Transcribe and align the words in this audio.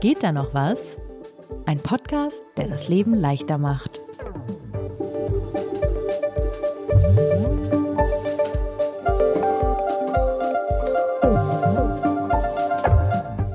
Geht 0.00 0.22
da 0.22 0.30
noch 0.30 0.54
was? 0.54 0.96
Ein 1.66 1.78
Podcast, 1.78 2.44
der 2.56 2.68
das 2.68 2.88
Leben 2.88 3.14
leichter 3.14 3.58
macht. 3.58 4.00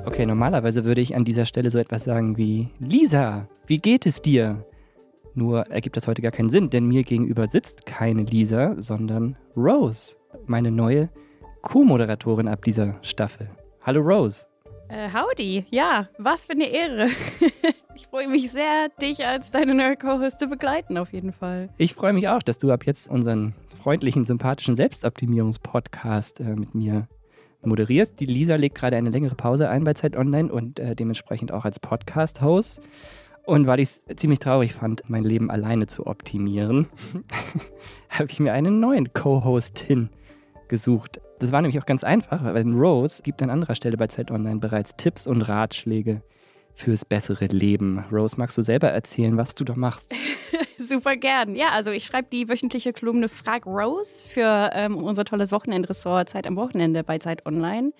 Okay, 0.06 0.25
normalerweise 0.25 0.84
würde 0.84 1.00
ich 1.00 1.16
an 1.16 1.24
dieser 1.24 1.46
Stelle 1.46 1.70
so 1.70 1.78
etwas 1.78 2.04
sagen 2.04 2.36
wie 2.36 2.68
Lisa, 2.78 3.48
wie 3.66 3.78
geht 3.78 4.05
es 4.05 4.21
dir? 4.21 4.66
Nur 5.36 5.68
ergibt 5.68 5.96
das 5.96 6.07
heute 6.07 6.21
gar 6.21 6.32
keinen 6.32 6.50
Sinn, 6.50 6.70
denn 6.70 6.86
mir 6.86 7.04
gegenüber 7.04 7.48
sitzt 7.48 7.86
keine 7.86 8.23
Lisa, 8.23 8.75
sondern 8.80 9.38
Rose, 9.55 10.18
meine 10.46 10.71
neue 10.71 11.10
Co-Moderatorin 11.61 12.50
ab 12.50 12.66
dieser 12.66 12.96
Staffel. 13.02 13.50
Hallo 13.82 14.02
Rose. 14.02 14.46
Äh, 14.93 15.10
howdy, 15.11 15.65
ja, 15.71 16.07
was 16.20 16.46
für 16.46 16.52
eine 16.52 16.65
Ehre. 16.65 17.07
ich 17.96 18.06
freue 18.06 18.28
mich 18.28 18.52
sehr, 18.52 18.89
dich 19.02 19.25
als 19.25 19.50
deine 19.50 19.74
neue 19.74 19.97
Co-Host 19.97 20.39
zu 20.39 20.46
begleiten, 20.46 21.00
auf 21.00 21.14
jeden 21.14 21.33
Fall. 21.33 21.69
Ich 21.79 21.96
freue 21.96 22.14
mich 22.14 22.28
auch, 22.28 22.43
dass 22.43 22.60
du 22.60 22.71
ab 22.71 22.86
jetzt 22.86 23.10
unseren 23.10 23.56
freundlichen, 23.82 24.24
sympathischen 24.24 24.75
Selbstoptimierungspodcast 24.75 26.42
äh, 26.42 26.56
mit 26.56 26.75
mir 26.75 27.07
moderierst. 27.64 28.19
Die 28.19 28.28
Lisa 28.28 28.54
legt 28.54 28.75
gerade 28.75 28.96
eine 28.96 29.10
längere 29.10 29.33
Pause 29.33 29.68
ein 29.68 29.83
bei 29.83 29.93
Zeit 29.93 30.16
Online 30.16 30.54
und 30.54 30.79
äh, 30.79 30.96
dementsprechend 30.96 31.52
auch 31.52 31.66
als 31.66 31.80
Podcast-Host. 31.80 32.80
Und 33.45 33.66
weil 33.66 33.80
ich 33.80 33.89
es 33.89 34.03
ziemlich 34.17 34.38
traurig 34.38 34.75
fand, 34.75 35.09
mein 35.09 35.23
Leben 35.23 35.50
alleine 35.50 35.88
zu 35.88 36.05
optimieren, 36.05 36.86
habe 38.09 38.30
ich 38.30 38.39
mir 38.39 38.53
einen 38.53 38.80
neuen 38.80 39.11
Co-Hostin 39.11 40.09
gesucht. 40.67 41.19
Das 41.44 41.52
war 41.52 41.61
nämlich 41.61 41.78
auch 41.78 41.86
ganz 41.86 42.05
einfach, 42.05 42.41
weil 42.41 42.66
Rose 42.72 43.22
gibt 43.22 43.41
an 43.41 43.49
anderer 43.49 43.75
Stelle 43.75 43.97
bei 43.97 44.08
Zeit 44.08 44.31
Online 44.31 44.61
bereits 44.61 44.95
Tipps 44.95 45.27
und 45.27 45.41
Ratschläge 45.41 46.22
fürs 46.73 47.03
bessere 47.03 47.47
Leben. 47.47 47.99
Rose, 48.13 48.38
magst 48.38 48.58
du 48.58 48.61
selber 48.61 48.88
erzählen, 48.91 49.36
was 49.36 49.53
du 49.53 49.66
da 49.66 49.75
machst? 49.75 50.16
Super 50.77 51.17
gern. 51.17 51.58
Ja, 51.58 51.71
also 51.71 51.91
ich 51.91 52.05
schreibe 52.05 52.30
die 52.31 52.47
wöchentliche 52.47 52.94
Kolumne 52.94 53.27
Frag 53.27 53.66
Rose 53.66 54.23
für 54.25 54.69
ähm, 54.73 54.95
unser 54.95 55.25
tolles 55.25 55.52
Wochenendressort 55.52 56.30
Zeit 56.30 56.47
am 56.47 56.55
Wochenende 56.55 57.03
bei 57.03 57.19
Zeit 57.19 57.45
Online. 57.45 57.91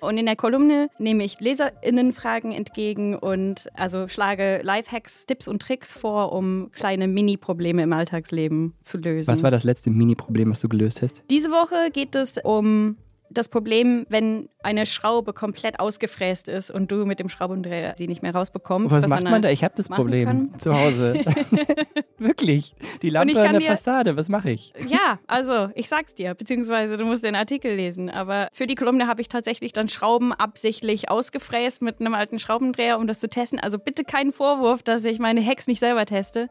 Und 0.00 0.18
in 0.18 0.26
der 0.26 0.36
Kolumne 0.36 0.88
nehme 0.98 1.24
ich 1.24 1.40
LeserInnenfragen 1.40 2.52
entgegen 2.52 3.16
und 3.16 3.66
also 3.74 4.08
schlage 4.08 4.60
Lifehacks, 4.62 5.26
Tipps 5.26 5.48
und 5.48 5.62
Tricks 5.62 5.92
vor, 5.92 6.32
um 6.32 6.70
kleine 6.72 7.08
Mini-Probleme 7.08 7.82
im 7.82 7.92
Alltagsleben 7.92 8.74
zu 8.82 8.98
lösen. 8.98 9.28
Was 9.28 9.42
war 9.42 9.50
das 9.50 9.64
letzte 9.64 9.90
Mini-Problem, 9.90 10.50
was 10.50 10.60
du 10.60 10.68
gelöst 10.68 11.02
hast? 11.02 11.22
Diese 11.30 11.50
Woche 11.50 11.90
geht 11.92 12.14
es 12.14 12.38
um 12.42 12.96
das 13.30 13.48
Problem, 13.48 14.06
wenn 14.08 14.48
eine 14.62 14.86
Schraube 14.86 15.32
komplett 15.32 15.80
ausgefräst 15.80 16.48
ist 16.48 16.70
und 16.70 16.90
du 16.90 17.04
mit 17.04 17.18
dem 17.18 17.28
Schraubendreher 17.28 17.94
sie 17.96 18.06
nicht 18.06 18.22
mehr 18.22 18.34
rausbekommst. 18.34 18.94
Was 18.94 19.06
macht 19.06 19.24
man 19.24 19.42
da? 19.42 19.50
Ich 19.50 19.64
habe 19.64 19.74
das 19.76 19.88
Problem 19.88 20.28
kann. 20.28 20.58
zu 20.58 20.74
Hause. 20.74 21.24
Wirklich. 22.18 22.74
Die 23.02 23.10
Lampe 23.10 23.40
an 23.40 23.52
der 23.52 23.60
Fassade, 23.60 24.16
was 24.16 24.28
mache 24.28 24.50
ich? 24.50 24.72
Ja, 24.88 25.18
also 25.26 25.70
ich 25.74 25.88
sag's 25.88 26.14
dir, 26.14 26.34
beziehungsweise 26.34 26.96
du 26.96 27.04
musst 27.04 27.24
den 27.24 27.34
Artikel 27.34 27.74
lesen. 27.74 28.10
Aber 28.10 28.48
für 28.52 28.66
die 28.66 28.74
Kolumne 28.74 29.06
habe 29.06 29.20
ich 29.20 29.28
tatsächlich 29.28 29.72
dann 29.72 29.88
Schrauben 29.88 30.32
absichtlich 30.32 31.10
ausgefräst 31.10 31.82
mit 31.82 32.00
einem 32.00 32.14
alten 32.14 32.38
Schraubendreher, 32.38 32.98
um 32.98 33.06
das 33.06 33.20
zu 33.20 33.28
testen. 33.28 33.60
Also 33.60 33.78
bitte 33.78 34.04
keinen 34.04 34.32
Vorwurf, 34.32 34.82
dass 34.82 35.04
ich 35.04 35.18
meine 35.18 35.44
Hacks 35.44 35.66
nicht 35.66 35.80
selber 35.80 36.06
teste. 36.06 36.48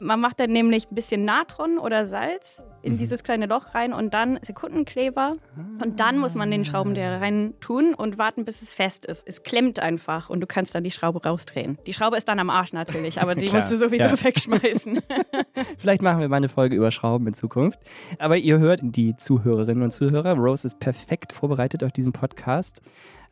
Man 0.00 0.20
macht 0.20 0.40
dann 0.40 0.50
nämlich 0.50 0.90
ein 0.90 0.94
bisschen 0.94 1.24
Natron 1.24 1.78
oder 1.78 2.06
Salz 2.06 2.64
in 2.82 2.94
mhm. 2.94 2.98
dieses 2.98 3.22
kleine 3.22 3.46
Loch 3.46 3.74
rein 3.74 3.92
und 3.92 4.12
dann 4.14 4.38
Sekundenkleber. 4.42 5.36
Und 5.82 6.00
dann 6.00 6.18
muss 6.18 6.34
man 6.34 6.50
den 6.50 6.64
Schraubendreher 6.64 7.20
rein 7.20 7.54
tun 7.60 7.94
und 7.94 8.18
warten, 8.18 8.44
bis 8.44 8.62
es 8.62 8.72
fest 8.72 9.06
ist. 9.06 9.22
Es 9.26 9.42
klemmt 9.42 9.80
einfach 9.80 10.28
und 10.28 10.40
du 10.40 10.46
kannst 10.46 10.74
dann 10.74 10.84
die 10.84 10.90
Schraube 10.90 11.22
rausdrehen. 11.22 11.78
Die 11.86 11.92
Schraube 11.92 12.16
ist 12.16 12.28
dann 12.28 12.38
am 12.38 12.50
Arsch 12.50 12.72
natürlich, 12.72 13.20
aber 13.20 13.34
die 13.34 13.50
musst 13.50 13.70
du 13.70 13.76
sowieso 13.76 14.04
ja. 14.04 14.24
wegschmeißen. 14.24 15.00
Vielleicht 15.78 16.02
machen 16.02 16.20
wir 16.20 16.28
mal 16.28 16.36
eine 16.36 16.48
Folge 16.48 16.76
über 16.76 16.90
Schrauben 16.90 17.26
in 17.26 17.34
Zukunft. 17.34 17.78
Aber 18.18 18.36
ihr 18.36 18.58
hört 18.58 18.80
die 18.82 19.16
Zuhörerinnen 19.16 19.82
und 19.82 19.90
Zuhörer. 19.90 20.34
Rose 20.34 20.66
ist 20.66 20.78
perfekt 20.78 21.32
vorbereitet 21.32 21.84
auf 21.84 21.92
diesen 21.92 22.12
Podcast. 22.12 22.82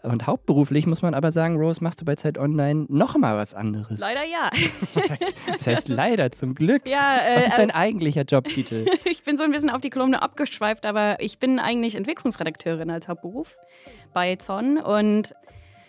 Und 0.03 0.27
hauptberuflich 0.27 0.87
muss 0.87 1.03
man 1.03 1.15
aber 1.15 1.31
sagen, 1.31 1.57
Rose, 1.57 1.83
machst 1.83 2.01
du 2.01 2.05
bei 2.05 2.17
Zeit 2.17 2.37
Online 2.37 2.87
noch 2.89 3.17
mal 3.17 3.37
was 3.37 3.55
anderes. 3.55 4.01
Leider 4.01 4.25
ja. 4.25 4.51
Das 4.95 5.11
heißt, 5.11 5.35
das 5.59 5.67
heißt 5.67 5.89
leider, 5.89 6.33
zum 6.33 6.55
Glück. 6.55 6.87
Ja, 6.87 7.19
äh, 7.19 7.37
was 7.37 7.47
ist 7.47 7.59
dein 7.59 7.71
äh, 7.71 7.75
eigentlicher 7.75 8.23
Jobtitel? 8.23 8.87
ich 9.05 9.23
bin 9.23 9.37
so 9.37 9.45
ein 9.45 9.53
bisschen 9.53 9.71
auf 9.71 9.81
die 9.81 9.91
Kolumne 9.91 10.21
abgeschweift, 10.21 10.87
aber 10.87 11.21
ich 11.21 11.39
bin 11.39 11.59
eigentlich 11.59 11.95
Entwicklungsredakteurin 11.95 12.91
als 12.91 13.09
Hauptberuf 13.09 13.57
bei 14.13 14.37
Zon 14.37 14.79
und 14.79 15.35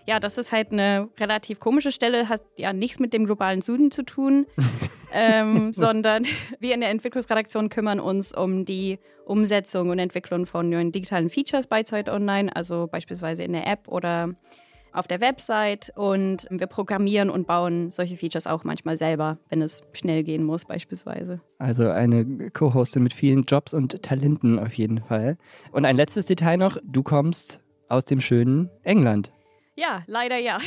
ja, 0.08 0.20
das 0.20 0.38
ist 0.38 0.52
halt 0.52 0.72
eine 0.72 1.10
relativ 1.20 1.60
komische 1.60 1.92
Stelle, 1.92 2.30
hat 2.30 2.42
ja 2.58 2.74
nichts 2.74 3.00
mit 3.00 3.14
dem 3.14 3.26
globalen 3.26 3.62
Süden 3.62 3.92
zu 3.92 4.04
tun, 4.04 4.46
ähm, 5.14 5.74
sondern 5.74 6.26
wir 6.60 6.74
in 6.74 6.82
der 6.82 6.90
Entwicklungsredaktion 6.90 7.70
kümmern 7.70 8.00
uns 8.00 8.34
um 8.36 8.66
die 8.66 9.00
Umsetzung 9.26 9.90
und 9.90 10.00
Entwicklung 10.00 10.46
von 10.46 10.70
neuen 10.70 10.92
digitalen 10.92 11.30
Features 11.30 11.68
bei 11.68 11.84
Zeit 11.84 12.10
Online, 12.10 12.54
also 12.54 12.88
beispielsweise 12.88 13.44
in 13.44 13.54
der 13.54 13.68
App 13.68 13.88
oder 13.88 14.36
auf 14.92 15.08
der 15.08 15.22
Website 15.22 15.92
und 15.96 16.48
wir 16.52 16.68
programmieren 16.68 17.30
und 17.30 17.48
bauen 17.48 17.92
solche 17.92 18.16
Features 18.16 18.46
auch 18.46 18.64
manchmal 18.64 18.96
selber, 18.96 19.40
wenn 19.50 19.62
es 19.62 19.82
schnell 19.94 20.24
gehen 20.24 20.44
muss 20.44 20.66
beispielsweise. 20.66 21.42
Also 21.58 21.90
eine 21.90 22.52
Co-Hostin 22.52 23.02
mit 23.02 23.14
vielen 23.14 23.44
Jobs 23.44 23.74
und 23.74 24.04
Talenten 24.04 24.60
auf 24.60 24.74
jeden 24.76 25.02
Fall. 25.02 25.38
Und 25.72 25.86
ein 25.86 25.96
letztes 25.96 26.26
Detail 26.26 26.58
noch, 26.58 26.78
du 26.84 27.02
kommst 27.02 27.60
aus 27.90 28.06
dem 28.06 28.22
schönen 28.22 28.70
England. 28.84 29.32
Ja, 29.76 30.04
leider 30.08 30.38
ja. 30.38 30.60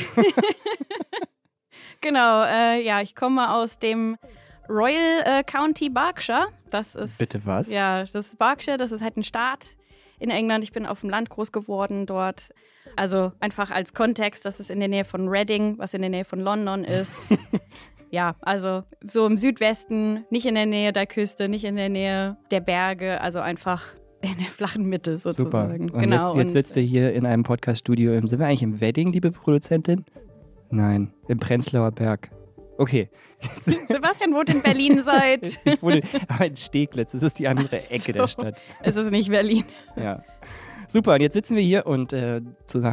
genau, 2.01 2.43
äh, 2.43 2.81
ja, 2.81 3.01
ich 3.01 3.15
komme 3.15 3.53
aus 3.53 3.79
dem 3.79 4.17
Royal 4.69 5.23
äh, 5.25 5.43
County 5.43 5.89
Berkshire. 5.89 6.47
Das 6.69 6.95
ist. 6.95 7.17
Bitte 7.17 7.45
was? 7.45 7.71
Ja, 7.71 8.01
das 8.01 8.13
ist 8.13 8.39
Berkshire, 8.39 8.77
das 8.77 8.91
ist 8.91 9.01
halt 9.01 9.17
ein 9.17 9.23
Staat 9.23 9.77
in 10.19 10.29
England. 10.29 10.63
Ich 10.63 10.73
bin 10.73 10.85
auf 10.85 11.01
dem 11.01 11.09
Land 11.09 11.29
groß 11.29 11.51
geworden 11.51 12.05
dort. 12.05 12.49
Also 12.95 13.31
einfach 13.39 13.69
als 13.69 13.93
Kontext, 13.93 14.45
das 14.45 14.59
ist 14.59 14.69
in 14.69 14.79
der 14.79 14.89
Nähe 14.89 15.05
von 15.05 15.27
Reading, 15.29 15.77
was 15.77 15.93
in 15.93 16.01
der 16.01 16.09
Nähe 16.09 16.25
von 16.25 16.39
London 16.39 16.83
ist. 16.83 17.29
ja, 18.11 18.35
also 18.41 18.83
so 19.01 19.25
im 19.25 19.37
Südwesten, 19.37 20.25
nicht 20.29 20.45
in 20.45 20.55
der 20.55 20.65
Nähe 20.65 20.91
der 20.91 21.05
Küste, 21.05 21.47
nicht 21.47 21.63
in 21.63 21.75
der 21.75 21.89
Nähe 21.89 22.37
der 22.49 22.61
Berge, 22.61 23.21
also 23.21 23.39
einfach 23.39 23.93
in 24.21 24.37
der 24.37 24.47
flachen 24.47 24.85
Mitte 24.85 25.17
sozusagen. 25.17 25.87
Super. 25.87 25.97
Und 25.97 26.01
genau. 26.01 26.35
jetzt, 26.35 26.43
jetzt 26.43 26.53
sitzt 26.53 26.75
du 26.75 26.81
hier 26.81 27.13
in 27.13 27.25
einem 27.25 27.43
Podcast-Studio. 27.43 28.19
Sind 28.25 28.39
wir 28.39 28.47
eigentlich 28.47 28.63
im 28.63 28.81
Wedding, 28.81 29.11
liebe 29.11 29.31
Produzentin? 29.31 30.05
Nein, 30.69 31.13
im 31.27 31.39
Prenzlauer 31.39 31.91
Berg. 31.91 32.29
Okay. 32.77 33.09
Sebastian 33.61 34.33
wohnt 34.33 34.49
in 34.49 34.61
Berlin 34.61 35.01
seit. 35.03 35.59
ich 35.65 35.81
wohne 35.81 36.01
in 36.43 36.55
Steglitz. 36.55 37.11
Das 37.11 37.23
ist 37.23 37.39
die 37.39 37.47
andere 37.47 37.75
so. 37.77 37.95
Ecke 37.95 38.11
der 38.11 38.27
Stadt. 38.27 38.61
Es 38.81 38.95
ist 38.95 39.11
nicht 39.11 39.29
Berlin. 39.29 39.63
Ja. 39.95 40.23
Super, 40.89 41.15
und 41.15 41.21
jetzt 41.21 41.33
sitzen 41.33 41.57
wir 41.57 41.63
hier 41.63 41.85
und 41.85 42.13
äh, 42.13 42.39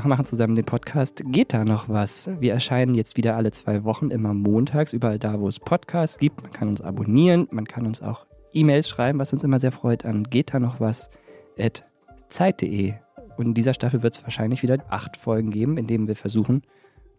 machen 0.05 0.25
zusammen 0.25 0.57
den 0.57 0.65
Podcast. 0.65 1.23
Geht 1.27 1.53
da 1.53 1.65
noch 1.65 1.89
was? 1.89 2.29
Wir 2.41 2.53
erscheinen 2.53 2.95
jetzt 2.95 3.17
wieder 3.17 3.37
alle 3.37 3.53
zwei 3.53 3.85
Wochen, 3.85 4.11
immer 4.11 4.35
montags, 4.35 4.93
überall 4.93 5.21
da, 5.21 5.39
wo 5.39 5.47
es 5.47 5.61
Podcasts 5.61 6.19
gibt. 6.19 6.43
Man 6.43 6.51
kann 6.51 6.69
uns 6.69 6.81
abonnieren, 6.81 7.47
man 7.53 7.67
kann 7.67 7.87
uns 7.87 8.03
auch 8.03 8.27
E-Mails 8.55 8.89
schreiben, 8.89 9.19
was 9.19 9.33
uns 9.33 9.45
immer 9.45 9.59
sehr 9.59 9.73
freut, 9.73 10.05
an 10.05 10.25
geht 10.25 10.55
da 10.55 10.61
noch 10.61 10.81
was 10.81 11.11
at 11.59 11.85
zeit.de. 12.29 12.95
Und 13.37 13.47
in 13.47 13.55
dieser 13.55 13.75
Staffel 13.75 14.03
wird 14.03 14.17
es 14.17 14.23
wahrscheinlich 14.23 14.63
wieder 14.63 14.79
acht 14.89 15.17
Folgen 15.17 15.51
geben, 15.51 15.77
in 15.77 15.87
denen 15.87 16.07
wir 16.07 16.17
versuchen, 16.17 16.63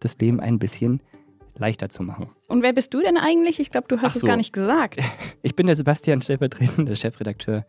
das 0.00 0.18
Leben 0.18 0.40
ein 0.40 0.58
bisschen 0.58 1.00
leichter 1.58 1.88
zu 1.88 2.02
machen. 2.02 2.30
Und 2.48 2.62
wer 2.62 2.72
bist 2.72 2.92
du 2.94 3.00
denn 3.00 3.16
eigentlich? 3.16 3.60
Ich 3.60 3.70
glaube, 3.70 3.88
du 3.88 4.00
hast 4.00 4.14
so. 4.14 4.18
es 4.18 4.24
gar 4.24 4.36
nicht 4.36 4.52
gesagt. 4.52 5.00
Ich 5.42 5.54
bin 5.54 5.66
der 5.66 5.76
Sebastian, 5.76 6.22
stellvertretender 6.22 6.96
Chefredakteur 6.96 7.66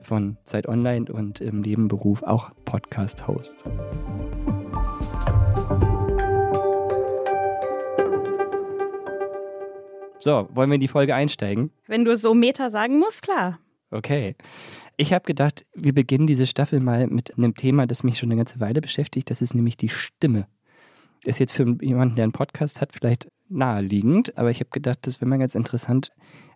von 0.00 0.36
Zeit 0.44 0.68
Online 0.68 1.12
und 1.12 1.40
im 1.40 1.62
Nebenberuf 1.62 2.22
auch 2.22 2.52
Podcast-Host. 2.64 3.64
So, 10.26 10.48
wollen 10.54 10.70
wir 10.70 10.74
in 10.74 10.80
die 10.80 10.88
Folge 10.88 11.14
einsteigen? 11.14 11.70
Wenn 11.86 12.04
du 12.04 12.16
so 12.16 12.34
Meta 12.34 12.68
sagen 12.68 12.98
musst, 12.98 13.22
klar. 13.22 13.60
Okay. 13.92 14.34
Ich 14.96 15.12
habe 15.12 15.24
gedacht, 15.24 15.64
wir 15.72 15.94
beginnen 15.94 16.26
diese 16.26 16.46
Staffel 16.46 16.80
mal 16.80 17.06
mit 17.06 17.38
einem 17.38 17.54
Thema, 17.54 17.86
das 17.86 18.02
mich 18.02 18.18
schon 18.18 18.32
eine 18.32 18.38
ganze 18.38 18.58
Weile 18.58 18.80
beschäftigt. 18.80 19.30
Das 19.30 19.40
ist 19.40 19.54
nämlich 19.54 19.76
die 19.76 19.88
Stimme. 19.88 20.48
Ist 21.24 21.38
jetzt 21.38 21.52
für 21.52 21.76
jemanden, 21.80 22.16
der 22.16 22.24
einen 22.24 22.32
Podcast 22.32 22.80
hat, 22.80 22.92
vielleicht 22.92 23.28
naheliegend, 23.48 24.36
aber 24.36 24.50
ich 24.50 24.58
habe 24.58 24.70
gedacht, 24.70 24.98
das 25.02 25.20
wäre 25.20 25.28
mal 25.28 25.38
ganz 25.38 25.54
interessant, 25.54 26.08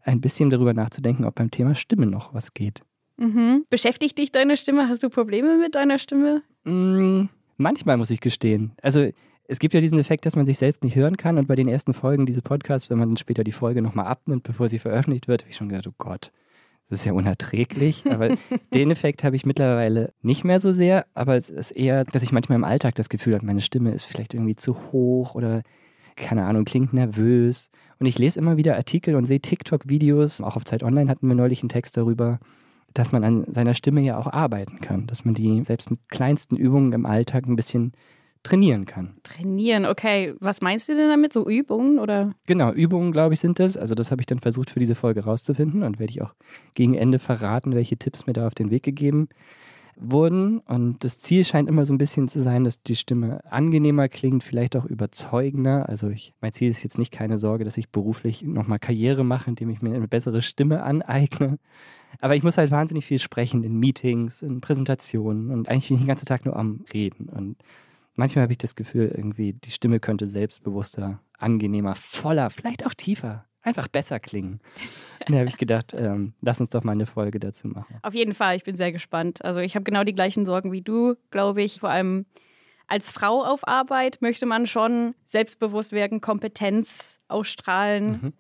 ein 0.03 0.21
bisschen 0.21 0.51
darüber 0.51 0.75
nachzudenken, 0.75 1.25
ob 1.25 1.37
beim 1.37 1.53
Thema 1.53 1.77
Stimme 1.77 2.07
noch 2.07 2.35
was 2.35 2.55
geht. 2.55 2.81
Mhm. 3.19 3.67
Beschäftigt 3.71 4.19
dich 4.19 4.33
deine 4.33 4.57
Stimme? 4.57 4.89
Hast 4.89 5.05
du 5.05 5.11
Probleme 5.11 5.59
mit 5.59 5.77
deiner 5.77 5.99
Stimme? 6.01 6.43
Mm, 6.65 7.27
manchmal 7.57 7.99
muss 7.99 8.11
ich 8.11 8.21
gestehen. 8.21 8.73
Also 8.83 9.11
es 9.51 9.59
gibt 9.59 9.75
ja 9.75 9.81
diesen 9.81 9.99
Effekt, 9.99 10.27
dass 10.27 10.37
man 10.37 10.47
sich 10.47 10.59
selbst 10.59 10.85
nicht 10.85 10.95
hören 10.95 11.17
kann 11.17 11.37
und 11.37 11.49
bei 11.49 11.57
den 11.57 11.67
ersten 11.67 11.93
Folgen 11.93 12.25
dieses 12.25 12.43
Podcasts, 12.43 12.89
wenn 12.89 12.99
man 12.99 13.09
dann 13.09 13.17
später 13.17 13.43
die 13.43 13.53
Folge 13.53 13.83
nochmal 13.83 14.07
abnimmt, 14.07 14.45
bevor 14.45 14.69
sie 14.69 14.79
veröffentlicht 14.79 15.27
wird, 15.27 15.43
habe 15.43 15.51
ich 15.51 15.57
schon 15.57 15.69
gedacht, 15.69 15.89
oh 15.89 15.95
Gott, 15.99 16.31
das 16.89 17.01
ist 17.01 17.05
ja 17.05 17.13
unerträglich. 17.13 18.05
Aber 18.09 18.37
den 18.75 18.93
Effekt 18.93 19.25
habe 19.25 19.35
ich 19.35 19.45
mittlerweile 19.45 20.13
nicht 20.23 20.45
mehr 20.45 20.61
so 20.61 20.71
sehr, 20.71 21.05
aber 21.15 21.37
es 21.37 21.51
ist 21.51 21.73
eher, 21.73 22.05
dass 22.05 22.23
ich 22.23 22.31
manchmal 22.31 22.57
im 22.57 22.65
Alltag 22.65 22.95
das 22.95 23.09
Gefühl 23.09 23.35
habe, 23.35 23.45
meine 23.45 23.61
Stimme 23.61 23.91
ist 23.91 24.05
vielleicht 24.05 24.35
irgendwie 24.35 24.55
zu 24.55 24.77
hoch 24.93 25.35
oder 25.35 25.63
keine 26.15 26.45
Ahnung, 26.45 26.65
klingt 26.65 26.93
nervös. 26.93 27.71
Und 27.99 28.07
ich 28.07 28.19
lese 28.19 28.39
immer 28.39 28.57
wieder 28.57 28.77
Artikel 28.77 29.17
und 29.17 29.27
sehe 29.27 29.41
TikTok-Videos. 29.41 30.41
Auch 30.43 30.57
auf 30.57 30.65
Zeit 30.65 30.85
Online 30.85 31.11
hatten 31.11 31.27
wir 31.27 31.35
neulich 31.35 31.63
einen 31.63 31.71
Text 31.71 31.97
darüber, 31.97 32.39
dass 32.95 33.11
man 33.11 33.25
an 33.25 33.45
seiner 33.49 33.75
Stimme 33.75 34.01
ja 34.03 34.17
auch 34.17 34.27
arbeiten 34.27 34.81
kann. 34.81 35.07
Dass 35.07 35.25
man 35.25 35.35
die 35.35 35.65
selbst 35.65 35.91
mit 35.91 36.01
kleinsten 36.09 36.57
Übungen 36.57 36.93
im 36.93 37.07
Alltag 37.07 37.47
ein 37.47 37.57
bisschen 37.57 37.93
trainieren 38.43 38.87
kann. 38.87 39.17
Trainieren, 39.23 39.87
okay. 39.87 40.35
Was 40.41 40.61
meinst 40.61 40.89
du 40.89 40.97
denn 40.97 41.09
damit? 41.09 41.33
So 41.33 41.49
Übungen 41.49 41.99
oder? 41.99 42.35
Genau, 42.47 42.73
Übungen, 42.73 43.13
glaube 43.13 43.35
ich, 43.35 43.41
sind 43.41 43.59
das. 43.59 43.77
Also 43.77 43.95
das 43.95 44.11
habe 44.11 44.23
ich 44.23 44.27
dann 44.27 44.39
versucht 44.39 44.71
für 44.71 44.79
diese 44.79 44.95
Folge 44.95 45.25
rauszufinden 45.25 45.83
und 45.83 45.99
werde 45.99 46.11
ich 46.11 46.23
auch 46.23 46.35
gegen 46.75 46.95
Ende 46.95 47.19
verraten, 47.19 47.75
welche 47.75 47.97
Tipps 47.97 48.27
mir 48.27 48.33
da 48.33 48.47
auf 48.47 48.55
den 48.55 48.71
Weg 48.71 48.83
gegeben 48.83 49.29
wurden. 49.97 50.59
Und 50.61 51.05
das 51.05 51.19
Ziel 51.19 51.45
scheint 51.45 51.69
immer 51.69 51.85
so 51.85 51.93
ein 51.93 51.99
bisschen 51.99 52.29
zu 52.29 52.41
sein, 52.41 52.65
dass 52.65 52.83
die 52.83 52.97
Stimme 52.97 53.45
angenehmer 53.51 54.09
klingt, 54.09 54.43
vielleicht 54.43 54.75
auch 54.77 54.87
überzeugender. 54.87 55.89
Also 55.89 56.09
ich, 56.09 56.33
mein 56.41 56.53
Ziel 56.53 56.71
ist 56.71 56.83
jetzt 56.83 56.99
nicht 56.99 57.13
keine 57.13 57.37
Sorge, 57.37 57.65
dass 57.65 57.77
ich 57.77 57.91
beruflich 57.91 58.43
nochmal 58.43 58.79
Karriere 58.79 59.25
mache, 59.25 59.51
indem 59.51 59.71
ich 59.71 59.83
mir 59.83 59.95
eine 59.95 60.09
bessere 60.09 60.41
Stimme 60.43 60.83
aneigne. 60.83 61.59
Aber 62.21 62.35
ich 62.35 62.43
muss 62.43 62.59
halt 62.59 62.71
wahnsinnig 62.71 63.05
viel 63.05 63.19
sprechen 63.19 63.63
in 63.63 63.79
Meetings, 63.79 64.43
in 64.43 64.61
Präsentationen 64.61 65.51
und 65.51 65.69
eigentlich 65.69 65.89
bin 65.89 65.97
ich 65.97 66.03
den 66.03 66.09
ganzen 66.09 66.27
Tag 66.27 66.45
nur 66.45 66.57
am 66.57 66.85
Reden. 66.93 67.29
Und 67.29 67.57
manchmal 68.21 68.43
habe 68.43 68.53
ich 68.53 68.59
das 68.59 68.77
Gefühl, 68.77 69.13
irgendwie 69.17 69.55
die 69.55 69.71
Stimme 69.71 69.99
könnte 69.99 70.27
selbstbewusster, 70.27 71.21
angenehmer, 71.39 71.95
voller, 71.95 72.51
vielleicht 72.51 72.87
auch 72.87 72.95
tiefer 72.95 73.47
einfach 73.63 73.89
besser 73.89 74.21
klingen. 74.21 74.61
da 75.27 75.39
habe 75.39 75.49
ich 75.49 75.57
gedacht, 75.57 75.95
ähm, 75.95 76.35
lass 76.41 76.61
uns 76.61 76.71
doch 76.71 76.85
mal 76.85 76.93
eine 76.93 77.07
Folge 77.07 77.41
dazu 77.41 77.69
machen. 77.69 77.99
Auf 78.03 78.15
jeden 78.15 78.35
Fall, 78.35 78.57
ich 78.57 78.65
bin 78.65 78.77
sehr 78.77 78.93
gespannt. 78.93 79.45
Also 79.45 79.61
ich 79.61 79.75
habe 79.75 79.85
genau 79.85 80.05
die 80.05 80.15
gleichen 80.15 80.45
Sorgen 80.47 80.73
wie 80.73 80.83
du, 80.83 81.15
glaube 81.31 81.63
ich. 81.63 81.81
Vor 81.81 81.91
allem 81.91 82.27
als 82.87 83.11
Frau 83.11 83.45
auf 83.45 83.67
Arbeit 83.69 84.19
möchte 84.21 84.47
man 84.47 84.67
schon 84.67 85.15
selbstbewusst 85.25 85.93
werden, 85.93 86.21
Kompetenz 86.21 87.21
ausstrahlen. 87.29 88.11
Mhm. 88.11 88.33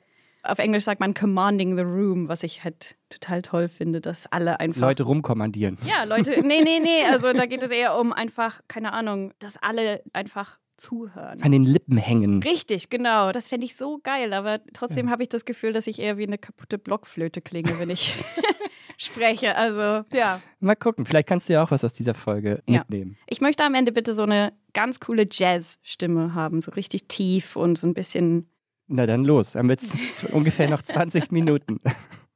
Auf 0.43 0.59
Englisch 0.59 0.85
sagt 0.85 1.01
man 1.01 1.15
commanding 1.15 1.77
the 1.77 1.83
room, 1.83 2.29
was 2.29 2.43
ich 2.43 2.65
halt 2.65 2.97
total 3.11 3.43
toll 3.43 3.69
finde, 3.69 4.01
dass 4.01 4.27
alle 4.27 4.59
einfach. 4.61 4.81
Leute 4.81 5.03
rumkommandieren. 5.03 5.79
Ja, 5.85 6.05
Leute. 6.05 6.41
Nee, 6.43 6.63
nee, 6.63 6.81
nee. 6.81 7.05
Also 7.11 7.33
da 7.33 7.47
geht 7.47 7.63
es 7.63 7.71
eher 7.71 7.99
um 7.99 8.13
einfach, 8.13 8.63
keine 8.69 8.93
Ahnung, 8.93 9.33
dass 9.39 9.57
alle 9.57 10.03
einfach 10.13 10.59
zuhören. 10.81 11.43
An 11.43 11.53
den 11.53 11.65
Lippen 11.65 11.97
hängen. 11.97 12.43
Richtig, 12.43 12.89
genau. 12.89 13.33
Das 13.33 13.49
fände 13.49 13.67
ich 13.67 13.77
so 13.77 14.01
geil. 14.03 14.33
Aber 14.33 14.61
trotzdem 14.73 15.07
ja. 15.07 15.13
habe 15.13 15.23
ich 15.23 15.29
das 15.29 15.45
Gefühl, 15.45 15.73
dass 15.73 15.87
ich 15.87 15.99
eher 15.99 16.19
wie 16.19 16.27
eine 16.27 16.39
kaputte 16.39 16.79
Blockflöte 16.79 17.41
klinge, 17.41 17.79
wenn 17.79 17.91
ich 17.91 18.15
spreche. 18.97 19.57
Also, 19.57 20.05
ja. 20.13 20.41
Mal 20.59 20.77
gucken. 20.77 21.07
Vielleicht 21.07 21.29
kannst 21.29 21.49
du 21.49 21.53
ja 21.53 21.63
auch 21.63 21.71
was 21.71 21.85
aus 21.85 21.93
dieser 21.93 22.15
Folge 22.15 22.63
ja. 22.67 22.81
mitnehmen. 22.81 23.17
Ich 23.29 23.41
möchte 23.41 23.65
am 23.65 23.75
Ende 23.75 23.93
bitte 23.93 24.15
so 24.15 24.23
eine 24.23 24.53
ganz 24.73 25.01
coole 25.01 25.27
Jazz-Stimme 25.31 26.35
haben. 26.35 26.61
So 26.61 26.73
richtig 26.73 27.09
tief 27.09 27.57
und 27.57 27.79
so 27.79 27.87
ein 27.87 27.95
bisschen. 27.95 28.51
Na 28.93 29.07
dann 29.07 29.25
los. 29.25 29.55
Haben 29.55 29.69
wir 29.69 29.77
jetzt 29.77 30.25
ungefähr 30.33 30.69
noch 30.69 30.83
20 30.83 31.31
Minuten. 31.31 31.81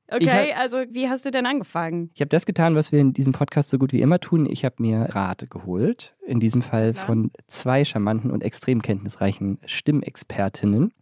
Okay, 0.06 0.52
hab, 0.52 0.60
also 0.60 0.76
wie 0.90 1.08
hast 1.08 1.24
du 1.24 1.32
denn 1.32 1.46
angefangen? 1.46 2.10
Ich 2.14 2.20
habe 2.20 2.28
das 2.28 2.46
getan, 2.46 2.76
was 2.76 2.92
wir 2.92 3.00
in 3.00 3.12
diesem 3.12 3.32
Podcast 3.32 3.70
so 3.70 3.78
gut 3.78 3.92
wie 3.92 4.00
immer 4.00 4.20
tun. 4.20 4.46
Ich 4.48 4.64
habe 4.64 4.76
mir 4.78 5.08
Rat 5.10 5.50
geholt. 5.50 6.14
In 6.24 6.38
diesem 6.38 6.62
Fall 6.62 6.92
Klar. 6.92 7.06
von 7.06 7.30
zwei 7.48 7.84
charmanten 7.84 8.30
und 8.30 8.44
extrem 8.44 8.82
kenntnisreichen 8.82 9.58
Stimmexpertinnen. 9.64 10.92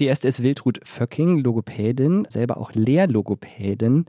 Die 0.00 0.06
erste 0.06 0.28
ist 0.28 0.42
Wildrud 0.42 0.80
Föcking, 0.82 1.40
Logopädin, 1.40 2.26
selber 2.30 2.56
auch 2.56 2.72
Lehrlogopädin. 2.72 4.06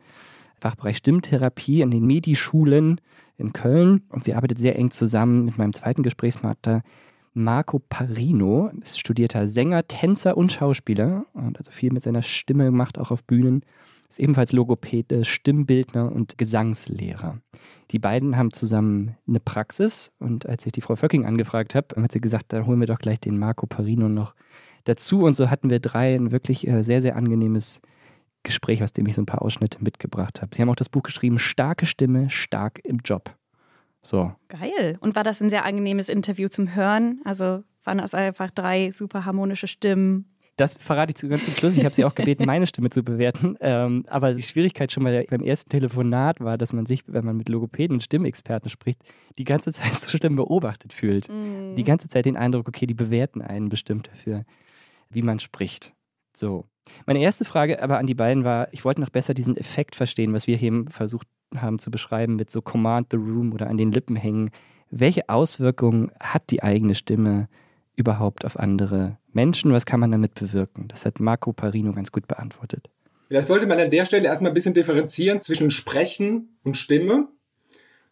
Fachbereich 0.61 0.97
Stimmtherapie 0.97 1.81
in 1.81 1.91
den 1.91 2.05
Medischulen 2.05 3.01
in 3.37 3.51
Köln. 3.51 4.03
Und 4.07 4.23
sie 4.23 4.35
arbeitet 4.35 4.59
sehr 4.59 4.77
eng 4.77 4.91
zusammen 4.91 5.43
mit 5.43 5.57
meinem 5.57 5.73
zweiten 5.73 6.03
Gesprächspartner 6.03 6.83
Marco 7.33 7.79
Parino, 7.79 8.69
ist 8.81 8.99
studierter 8.99 9.47
Sänger, 9.47 9.87
Tänzer 9.87 10.37
und 10.37 10.51
Schauspieler 10.51 11.25
und 11.33 11.57
also 11.57 11.71
viel 11.71 11.91
mit 11.91 12.03
seiner 12.03 12.21
Stimme 12.21 12.65
gemacht, 12.65 12.99
auch 12.99 13.11
auf 13.11 13.23
Bühnen. 13.23 13.63
Ist 14.07 14.19
ebenfalls 14.19 14.51
Logopäde, 14.51 15.25
Stimmbildner 15.25 16.11
und 16.11 16.37
Gesangslehrer. 16.37 17.39
Die 17.89 17.97
beiden 17.97 18.37
haben 18.37 18.53
zusammen 18.53 19.17
eine 19.27 19.39
Praxis 19.39 20.11
und 20.19 20.47
als 20.47 20.65
ich 20.67 20.71
die 20.71 20.81
Frau 20.81 20.95
Föcking 20.95 21.25
angefragt 21.25 21.73
habe, 21.73 21.99
hat 22.01 22.11
sie 22.11 22.21
gesagt, 22.21 22.53
dann 22.53 22.67
holen 22.67 22.79
wir 22.79 22.87
doch 22.87 22.99
gleich 22.99 23.19
den 23.19 23.39
Marco 23.39 23.65
Parino 23.65 24.09
noch 24.09 24.35
dazu. 24.83 25.23
Und 25.23 25.35
so 25.35 25.49
hatten 25.49 25.71
wir 25.71 25.79
drei 25.79 26.13
ein 26.13 26.31
wirklich 26.31 26.67
äh, 26.67 26.83
sehr, 26.83 27.01
sehr 27.01 27.15
angenehmes 27.15 27.81
Gespräch, 28.43 28.83
aus 28.83 28.93
dem 28.93 29.07
ich 29.07 29.15
so 29.15 29.21
ein 29.21 29.25
paar 29.25 29.41
Ausschnitte 29.41 29.83
mitgebracht 29.83 30.41
habe. 30.41 30.55
Sie 30.55 30.61
haben 30.61 30.69
auch 30.69 30.75
das 30.75 30.89
Buch 30.89 31.03
geschrieben, 31.03 31.39
Starke 31.39 31.85
Stimme, 31.85 32.29
stark 32.29 32.79
im 32.83 32.99
Job. 33.03 33.35
So. 34.03 34.33
Geil. 34.49 34.97
Und 34.99 35.15
war 35.15 35.23
das 35.23 35.41
ein 35.41 35.49
sehr 35.49 35.65
angenehmes 35.65 36.09
Interview 36.09 36.49
zum 36.49 36.75
Hören? 36.75 37.21
Also 37.23 37.63
waren 37.83 37.97
das 37.97 38.13
einfach 38.13 38.51
drei 38.51 38.91
super 38.91 39.25
harmonische 39.25 39.67
Stimmen? 39.67 40.33
Das 40.55 40.75
verrate 40.75 41.13
ich 41.15 41.29
ganz 41.29 41.45
zum 41.45 41.55
Schluss. 41.55 41.75
Ich 41.75 41.83
habe 41.83 41.95
sie 41.95 42.05
auch 42.05 42.13
gebeten, 42.13 42.45
meine 42.45 42.67
Stimme 42.67 42.91
zu 42.91 43.01
bewerten. 43.01 43.57
Ähm, 43.59 44.05
aber 44.07 44.35
die 44.35 44.43
Schwierigkeit 44.43 44.91
schon 44.91 45.01
mal 45.01 45.25
beim 45.27 45.41
ersten 45.41 45.69
Telefonat 45.71 46.41
war, 46.41 46.59
dass 46.59 46.73
man 46.73 46.85
sich, 46.85 47.01
wenn 47.07 47.25
man 47.25 47.37
mit 47.37 47.49
Logopäden 47.49 47.95
und 47.95 48.01
Stimmexperten 48.01 48.69
spricht, 48.69 49.01
die 49.39 49.45
ganze 49.45 49.73
Zeit 49.73 49.95
so 49.95 50.15
Stimmen 50.15 50.35
beobachtet 50.35 50.93
fühlt. 50.93 51.27
Mm. 51.27 51.75
Die 51.75 51.83
ganze 51.83 52.07
Zeit 52.07 52.25
den 52.25 52.37
Eindruck, 52.37 52.67
okay, 52.67 52.85
die 52.85 52.93
bewerten 52.93 53.41
einen 53.41 53.69
bestimmt 53.69 54.09
dafür, 54.09 54.45
wie 55.09 55.23
man 55.23 55.39
spricht. 55.39 55.91
So. 56.35 56.65
Meine 57.07 57.21
erste 57.21 57.45
Frage 57.45 57.81
aber 57.81 57.97
an 57.97 58.05
die 58.05 58.13
beiden 58.13 58.43
war, 58.43 58.67
ich 58.73 58.85
wollte 58.85 59.01
noch 59.01 59.09
besser 59.09 59.33
diesen 59.33 59.57
Effekt 59.57 59.95
verstehen, 59.95 60.33
was 60.33 60.45
wir 60.45 60.57
hier 60.57 60.85
versucht 60.89 61.27
haben 61.61 61.79
zu 61.79 61.91
beschreiben 61.91 62.35
mit 62.35 62.51
so 62.51 62.61
Command 62.61 63.07
the 63.11 63.17
Room 63.17 63.53
oder 63.53 63.67
an 63.67 63.77
den 63.77 63.91
Lippen 63.91 64.15
hängen. 64.15 64.51
Welche 64.89 65.29
Auswirkungen 65.29 66.11
hat 66.19 66.49
die 66.49 66.63
eigene 66.63 66.95
Stimme 66.95 67.47
überhaupt 67.95 68.45
auf 68.45 68.59
andere 68.59 69.17
Menschen? 69.31 69.73
Was 69.73 69.85
kann 69.85 69.99
man 69.99 70.11
damit 70.11 70.35
bewirken? 70.35 70.87
Das 70.87 71.05
hat 71.05 71.19
Marco 71.19 71.53
Parino 71.53 71.91
ganz 71.91 72.11
gut 72.11 72.27
beantwortet. 72.27 72.89
Vielleicht 73.27 73.47
sollte 73.47 73.65
man 73.65 73.79
an 73.79 73.89
der 73.89 74.05
Stelle 74.05 74.27
erstmal 74.27 74.51
ein 74.51 74.53
bisschen 74.53 74.73
differenzieren 74.73 75.39
zwischen 75.39 75.71
Sprechen 75.71 76.57
und 76.63 76.77
Stimme. 76.77 77.27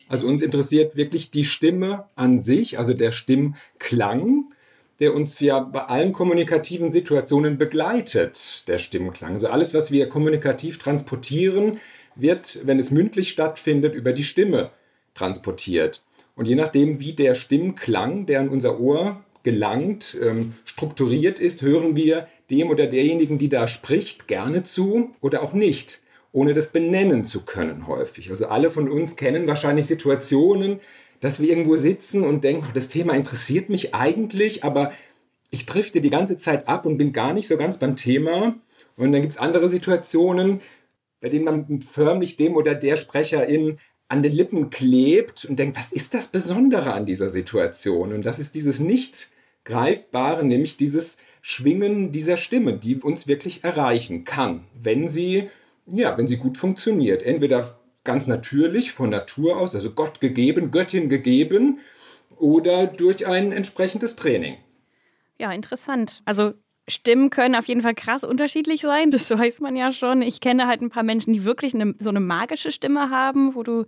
Also 0.07 0.27
uns 0.27 0.41
interessiert 0.41 0.95
wirklich 0.95 1.31
die 1.31 1.45
Stimme 1.45 2.05
an 2.15 2.39
sich, 2.39 2.77
also 2.77 2.93
der 2.93 3.11
Stimmklang, 3.11 4.51
der 4.99 5.13
uns 5.15 5.39
ja 5.39 5.59
bei 5.59 5.83
allen 5.83 6.11
kommunikativen 6.11 6.91
Situationen 6.91 7.57
begleitet, 7.57 8.67
der 8.67 8.77
Stimmklang. 8.77 9.33
Also 9.33 9.47
alles, 9.47 9.73
was 9.73 9.91
wir 9.91 10.09
kommunikativ 10.09 10.79
transportieren, 10.79 11.79
wird, 12.15 12.59
wenn 12.63 12.79
es 12.79 12.91
mündlich 12.91 13.29
stattfindet, 13.29 13.95
über 13.95 14.13
die 14.13 14.23
Stimme 14.23 14.71
transportiert. 15.15 16.03
Und 16.35 16.47
je 16.47 16.55
nachdem, 16.55 16.99
wie 16.99 17.13
der 17.13 17.35
Stimmklang, 17.35 18.25
der 18.25 18.39
an 18.39 18.49
unser 18.49 18.79
Ohr 18.79 19.23
gelangt, 19.43 20.17
ähm, 20.21 20.53
strukturiert 20.65 21.39
ist, 21.39 21.61
hören 21.61 21.95
wir 21.95 22.27
dem 22.49 22.69
oder 22.69 22.87
derjenigen, 22.87 23.37
die 23.37 23.49
da 23.49 23.67
spricht, 23.67 24.27
gerne 24.27 24.63
zu 24.63 25.15
oder 25.19 25.43
auch 25.43 25.53
nicht, 25.53 25.99
ohne 26.31 26.53
das 26.53 26.71
benennen 26.71 27.25
zu 27.25 27.41
können 27.41 27.87
häufig. 27.87 28.29
Also 28.29 28.47
alle 28.47 28.69
von 28.69 28.89
uns 28.89 29.15
kennen 29.15 29.47
wahrscheinlich 29.47 29.87
Situationen, 29.87 30.79
dass 31.19 31.39
wir 31.39 31.49
irgendwo 31.49 31.75
sitzen 31.75 32.23
und 32.23 32.43
denken, 32.43 32.67
das 32.73 32.87
Thema 32.87 33.13
interessiert 33.13 33.69
mich 33.69 33.93
eigentlich, 33.93 34.63
aber 34.63 34.91
ich 35.49 35.65
drifte 35.65 36.01
die 36.01 36.09
ganze 36.09 36.37
Zeit 36.37 36.67
ab 36.67 36.85
und 36.85 36.97
bin 36.97 37.11
gar 37.11 37.33
nicht 37.33 37.47
so 37.47 37.57
ganz 37.57 37.77
beim 37.77 37.95
Thema. 37.95 38.55
Und 38.95 39.11
dann 39.11 39.21
gibt 39.21 39.33
es 39.33 39.39
andere 39.39 39.69
Situationen, 39.69 40.61
bei 41.21 41.29
denen 41.29 41.45
man 41.45 41.81
förmlich 41.81 42.35
dem 42.35 42.55
oder 42.55 42.75
der 42.75 42.97
Sprecherin 42.97 43.77
an 44.09 44.23
den 44.23 44.33
Lippen 44.33 44.69
klebt 44.69 45.45
und 45.45 45.57
denkt, 45.57 45.77
was 45.77 45.91
ist 45.91 46.13
das 46.13 46.27
Besondere 46.27 46.91
an 46.93 47.05
dieser 47.05 47.29
Situation? 47.29 48.11
Und 48.11 48.25
das 48.25 48.39
ist 48.39 48.55
dieses 48.55 48.81
nicht 48.81 49.29
greifbare, 49.63 50.43
nämlich 50.43 50.75
dieses 50.75 51.17
Schwingen 51.41 52.11
dieser 52.11 52.35
Stimme, 52.35 52.73
die 52.73 52.97
uns 52.97 53.27
wirklich 53.27 53.63
erreichen 53.63 54.25
kann, 54.25 54.65
wenn 54.81 55.07
sie 55.07 55.49
ja, 55.87 56.17
wenn 56.17 56.27
sie 56.27 56.37
gut 56.37 56.57
funktioniert. 56.57 57.23
Entweder 57.23 57.79
ganz 58.03 58.27
natürlich 58.27 58.91
von 58.91 59.09
Natur 59.09 59.57
aus, 59.57 59.75
also 59.75 59.91
Gott 59.91 60.19
gegeben, 60.19 60.71
Göttin 60.71 61.09
gegeben, 61.09 61.79
oder 62.37 62.87
durch 62.87 63.27
ein 63.27 63.51
entsprechendes 63.51 64.15
Training. 64.15 64.57
Ja, 65.37 65.51
interessant. 65.51 66.21
Also 66.25 66.53
Stimmen 66.87 67.29
können 67.29 67.55
auf 67.55 67.67
jeden 67.67 67.81
Fall 67.81 67.95
krass 67.95 68.23
unterschiedlich 68.23 68.81
sein, 68.81 69.11
das 69.11 69.29
weiß 69.29 69.61
man 69.61 69.75
ja 69.75 69.91
schon. 69.91 70.21
Ich 70.21 70.41
kenne 70.41 70.67
halt 70.67 70.81
ein 70.81 70.89
paar 70.89 71.03
Menschen, 71.03 71.33
die 71.33 71.43
wirklich 71.43 71.73
eine, 71.75 71.95
so 71.99 72.09
eine 72.09 72.19
magische 72.19 72.71
Stimme 72.71 73.09
haben, 73.09 73.55
wo 73.55 73.63
du 73.63 73.85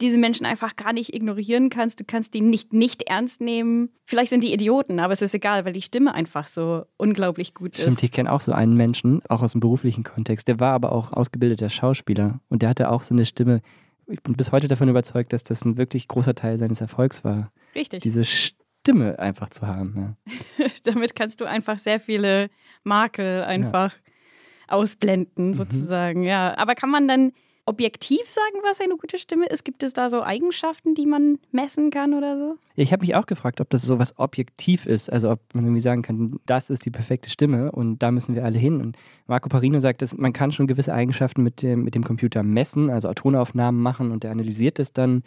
diese 0.00 0.18
Menschen 0.18 0.44
einfach 0.44 0.76
gar 0.76 0.92
nicht 0.92 1.14
ignorieren 1.14 1.70
kannst. 1.70 2.00
Du 2.00 2.04
kannst 2.04 2.34
die 2.34 2.42
nicht 2.42 2.72
nicht 2.72 3.02
ernst 3.02 3.40
nehmen. 3.40 3.90
Vielleicht 4.04 4.30
sind 4.30 4.44
die 4.44 4.52
Idioten, 4.52 5.00
aber 5.00 5.12
es 5.12 5.22
ist 5.22 5.34
egal, 5.34 5.64
weil 5.64 5.72
die 5.72 5.82
Stimme 5.82 6.14
einfach 6.14 6.46
so 6.46 6.84
unglaublich 6.98 7.54
gut 7.54 7.76
ist. 7.76 7.82
Stimmt, 7.82 8.02
ich 8.02 8.12
kenne 8.12 8.30
auch 8.30 8.40
so 8.40 8.52
einen 8.52 8.76
Menschen, 8.76 9.22
auch 9.28 9.42
aus 9.42 9.52
dem 9.52 9.60
beruflichen 9.60 10.04
Kontext. 10.04 10.48
Der 10.48 10.60
war 10.60 10.74
aber 10.74 10.92
auch 10.92 11.12
ausgebildeter 11.12 11.70
Schauspieler 11.70 12.40
und 12.48 12.62
der 12.62 12.68
hatte 12.68 12.90
auch 12.90 13.02
so 13.02 13.14
eine 13.14 13.24
Stimme. 13.24 13.62
Ich 14.06 14.22
bin 14.22 14.34
bis 14.34 14.52
heute 14.52 14.68
davon 14.68 14.88
überzeugt, 14.88 15.32
dass 15.32 15.44
das 15.44 15.64
ein 15.64 15.78
wirklich 15.78 16.08
großer 16.08 16.34
Teil 16.34 16.58
seines 16.58 16.80
Erfolgs 16.80 17.24
war. 17.24 17.50
Richtig. 17.74 18.02
Diese 18.02 18.24
Stimme 18.24 18.65
einfach 18.94 19.50
zu 19.50 19.66
haben. 19.66 20.16
Ja. 20.58 20.66
Damit 20.84 21.14
kannst 21.14 21.40
du 21.40 21.44
einfach 21.44 21.78
sehr 21.78 22.00
viele 22.00 22.48
Makel 22.84 23.44
einfach 23.44 23.92
ja. 23.92 24.74
ausblenden, 24.76 25.48
mhm. 25.48 25.54
sozusagen. 25.54 26.20
Mhm. 26.20 26.26
Ja, 26.26 26.56
aber 26.58 26.74
kann 26.74 26.90
man 26.90 27.08
dann 27.08 27.32
objektiv 27.66 28.20
sagen, 28.28 28.62
was 28.62 28.80
eine 28.80 28.96
gute 28.96 29.18
Stimme 29.18 29.46
ist? 29.46 29.64
Gibt 29.64 29.82
es 29.82 29.92
da 29.92 30.08
so 30.08 30.22
Eigenschaften, 30.22 30.94
die 30.94 31.04
man 31.04 31.38
messen 31.50 31.90
kann 31.90 32.14
oder 32.14 32.38
so? 32.38 32.54
Ich 32.76 32.92
habe 32.92 33.00
mich 33.00 33.16
auch 33.16 33.26
gefragt, 33.26 33.60
ob 33.60 33.68
das 33.70 33.82
so 33.82 33.98
was 33.98 34.18
objektiv 34.18 34.86
ist. 34.86 35.12
Also 35.12 35.32
ob 35.32 35.40
man 35.52 35.64
irgendwie 35.64 35.80
sagen 35.80 36.02
kann, 36.02 36.38
das 36.46 36.70
ist 36.70 36.86
die 36.86 36.90
perfekte 36.90 37.28
Stimme 37.28 37.72
und 37.72 37.98
da 37.98 38.12
müssen 38.12 38.36
wir 38.36 38.44
alle 38.44 38.58
hin. 38.58 38.80
Und 38.80 38.96
Marco 39.26 39.48
Parino 39.48 39.80
sagt, 39.80 40.00
dass 40.00 40.16
man 40.16 40.32
kann 40.32 40.52
schon 40.52 40.68
gewisse 40.68 40.94
Eigenschaften 40.94 41.42
mit 41.42 41.60
dem, 41.60 41.82
mit 41.82 41.96
dem 41.96 42.04
Computer 42.04 42.44
messen, 42.44 42.88
also 42.88 43.12
Tonaufnahmen 43.12 43.82
machen 43.82 44.12
und 44.12 44.22
der 44.22 44.30
analysiert 44.30 44.78
das 44.78 44.92
dann. 44.92 45.24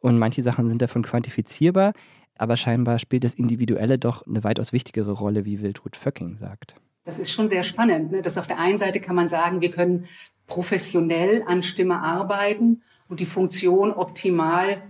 Und 0.00 0.18
manche 0.18 0.42
Sachen 0.42 0.68
sind 0.68 0.82
davon 0.82 1.02
quantifizierbar, 1.02 1.92
aber 2.38 2.56
scheinbar 2.56 2.98
spielt 2.98 3.24
das 3.24 3.34
Individuelle 3.34 3.98
doch 3.98 4.26
eine 4.26 4.44
weitaus 4.44 4.72
wichtigere 4.72 5.12
Rolle, 5.12 5.44
wie 5.44 5.60
Wildrud 5.60 5.96
Vöcking 5.96 6.38
sagt. 6.38 6.74
Das 7.04 7.18
ist 7.18 7.30
schon 7.30 7.48
sehr 7.48 7.64
spannend. 7.64 8.12
Ne? 8.12 8.22
Dass 8.22 8.38
auf 8.38 8.46
der 8.46 8.58
einen 8.58 8.78
Seite 8.78 9.00
kann 9.00 9.16
man 9.16 9.28
sagen, 9.28 9.60
wir 9.60 9.70
können 9.70 10.06
professionell 10.46 11.42
an 11.46 11.62
Stimme 11.62 12.00
arbeiten 12.00 12.82
und 13.08 13.20
die 13.20 13.26
Funktion 13.26 13.92
optimal 13.92 14.82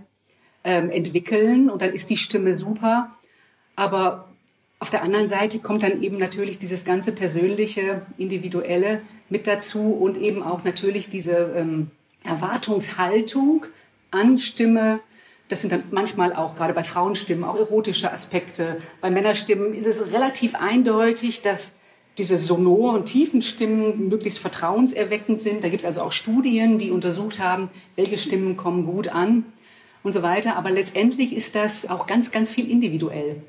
ähm, 0.63 0.89
entwickeln 0.89 1.69
und 1.69 1.81
dann 1.81 1.91
ist 1.91 2.09
die 2.09 2.17
Stimme 2.17 2.53
super. 2.53 3.11
Aber 3.75 4.29
auf 4.79 4.89
der 4.89 5.03
anderen 5.03 5.27
Seite 5.27 5.59
kommt 5.59 5.83
dann 5.83 6.01
eben 6.01 6.17
natürlich 6.17 6.57
dieses 6.57 6.85
ganze 6.85 7.11
persönliche, 7.11 8.05
individuelle 8.17 9.01
mit 9.29 9.47
dazu 9.47 9.91
und 9.91 10.17
eben 10.17 10.41
auch 10.41 10.63
natürlich 10.63 11.09
diese 11.09 11.53
ähm, 11.55 11.91
Erwartungshaltung 12.23 13.65
an 14.11 14.39
Stimme. 14.39 15.01
Das 15.49 15.61
sind 15.61 15.71
dann 15.71 15.83
manchmal 15.91 16.33
auch 16.33 16.55
gerade 16.55 16.73
bei 16.73 16.83
Frauenstimmen 16.83 17.43
auch 17.43 17.55
erotische 17.55 18.11
Aspekte. 18.11 18.81
Bei 19.01 19.09
Männerstimmen 19.09 19.73
ist 19.73 19.87
es 19.87 20.13
relativ 20.13 20.55
eindeutig, 20.55 21.41
dass 21.41 21.73
diese 22.19 22.37
sonoren, 22.37 23.05
tiefen 23.05 23.41
Stimmen 23.41 24.09
möglichst 24.09 24.39
vertrauenserweckend 24.39 25.41
sind. 25.41 25.63
Da 25.63 25.69
gibt 25.69 25.81
es 25.81 25.85
also 25.85 26.01
auch 26.01 26.11
Studien, 26.11 26.77
die 26.77 26.91
untersucht 26.91 27.39
haben, 27.39 27.69
welche 27.95 28.17
Stimmen 28.17 28.57
kommen 28.57 28.85
gut 28.85 29.07
an 29.07 29.45
und 30.03 30.13
so 30.13 30.21
weiter. 30.21 30.55
Aber 30.55 30.69
letztendlich 30.69 31.35
ist 31.35 31.55
das 31.55 31.89
auch 31.89 32.05
ganz, 32.05 32.31
ganz 32.31 32.51
viel 32.51 32.69
individuell. 32.69 33.41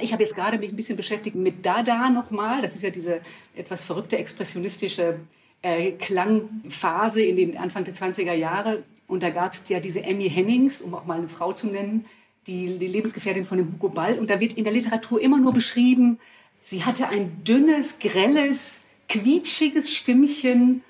Ich 0.00 0.12
habe 0.12 0.22
jetzt 0.22 0.34
gerade 0.34 0.58
mich 0.58 0.70
ein 0.70 0.76
bisschen 0.76 0.96
beschäftigt 0.96 1.36
mit 1.36 1.64
Dada 1.64 2.10
nochmal. 2.10 2.62
Das 2.62 2.74
ist 2.74 2.82
ja 2.82 2.90
diese 2.90 3.20
etwas 3.54 3.84
verrückte 3.84 4.18
expressionistische 4.18 5.20
äh, 5.62 5.92
Klangphase 5.92 7.22
in 7.22 7.36
den 7.36 7.56
Anfang 7.56 7.84
der 7.84 7.94
20er 7.94 8.32
Jahre. 8.32 8.82
Und 9.10 9.22
da 9.22 9.30
gab 9.30 9.52
es 9.52 9.68
ja 9.68 9.80
diese 9.80 10.02
Emmy 10.02 10.30
Hennings, 10.30 10.80
um 10.80 10.94
auch 10.94 11.04
mal 11.04 11.18
eine 11.18 11.28
Frau 11.28 11.52
zu 11.52 11.66
nennen, 11.66 12.06
die, 12.46 12.78
die 12.78 12.86
Lebensgefährtin 12.86 13.44
von 13.44 13.58
dem 13.58 13.72
Hugo 13.72 13.88
Ball. 13.88 14.18
Und 14.18 14.30
da 14.30 14.40
wird 14.40 14.54
in 14.54 14.64
der 14.64 14.72
Literatur 14.72 15.20
immer 15.20 15.38
nur 15.38 15.52
beschrieben, 15.52 16.18
Sie 16.62 16.84
hatte 16.84 17.08
ein 17.08 17.42
dünnes, 17.44 17.98
grelles, 17.98 18.80
quietschiges 19.08 19.94
Stimmchen, 19.94 20.82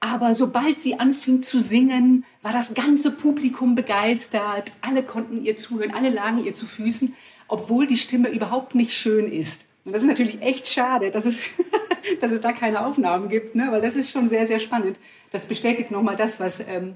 aber 0.00 0.34
sobald 0.34 0.80
sie 0.80 1.00
anfing 1.00 1.42
zu 1.42 1.60
singen, 1.60 2.24
war 2.42 2.52
das 2.52 2.74
ganze 2.74 3.10
Publikum 3.10 3.74
begeistert. 3.74 4.72
Alle 4.80 5.02
konnten 5.02 5.44
ihr 5.44 5.56
zuhören, 5.56 5.92
alle 5.92 6.10
lagen 6.10 6.44
ihr 6.44 6.52
zu 6.52 6.66
Füßen, 6.66 7.16
obwohl 7.48 7.86
die 7.86 7.96
Stimme 7.96 8.28
überhaupt 8.28 8.74
nicht 8.74 8.92
schön 8.92 9.32
ist. 9.32 9.64
Und 9.84 9.92
das 9.92 10.02
ist 10.02 10.08
natürlich 10.08 10.40
echt 10.42 10.68
schade, 10.68 11.10
dass 11.10 11.24
es, 11.24 11.42
dass 12.20 12.30
es 12.30 12.40
da 12.40 12.52
keine 12.52 12.84
Aufnahmen 12.84 13.28
gibt, 13.28 13.54
ne? 13.54 13.68
weil 13.70 13.80
das 13.80 13.96
ist 13.96 14.12
schon 14.12 14.28
sehr, 14.28 14.46
sehr 14.46 14.58
spannend. 14.58 14.98
Das 15.32 15.46
bestätigt 15.46 15.90
nochmal 15.90 16.14
das, 16.14 16.38
was 16.38 16.60
ähm, 16.60 16.66
äh, 16.68 16.92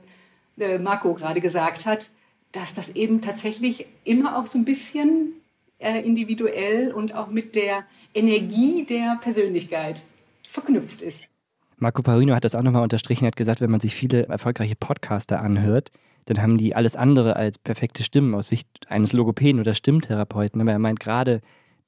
Marco 0.56 1.14
gerade 1.14 1.40
gesagt 1.40 1.86
hat, 1.86 2.10
dass 2.52 2.74
das 2.74 2.90
eben 2.90 3.20
tatsächlich 3.20 3.86
immer 4.04 4.38
auch 4.38 4.46
so 4.46 4.58
ein 4.58 4.64
bisschen 4.64 5.32
äh, 5.78 6.00
individuell 6.00 6.92
und 6.92 7.14
auch 7.14 7.28
mit 7.28 7.54
der 7.54 7.84
Energie 8.14 8.84
der 8.84 9.18
Persönlichkeit 9.20 10.04
verknüpft 10.48 11.02
ist. 11.02 11.28
Marco 11.78 12.02
Parino 12.02 12.34
hat 12.34 12.44
das 12.44 12.54
auch 12.54 12.62
nochmal 12.62 12.82
unterstrichen, 12.82 13.26
hat 13.26 13.36
gesagt, 13.36 13.60
wenn 13.60 13.70
man 13.70 13.80
sich 13.80 13.94
viele 13.94 14.26
erfolgreiche 14.26 14.76
Podcaster 14.76 15.40
anhört, 15.40 15.90
dann 16.26 16.40
haben 16.40 16.56
die 16.56 16.76
alles 16.76 16.94
andere 16.94 17.34
als 17.34 17.58
perfekte 17.58 18.04
Stimmen 18.04 18.34
aus 18.34 18.48
Sicht 18.48 18.68
eines 18.86 19.12
Logopäden 19.12 19.60
oder 19.60 19.74
Stimmtherapeuten. 19.74 20.60
Aber 20.60 20.70
er 20.70 20.78
meint 20.78 21.00
gerade, 21.00 21.40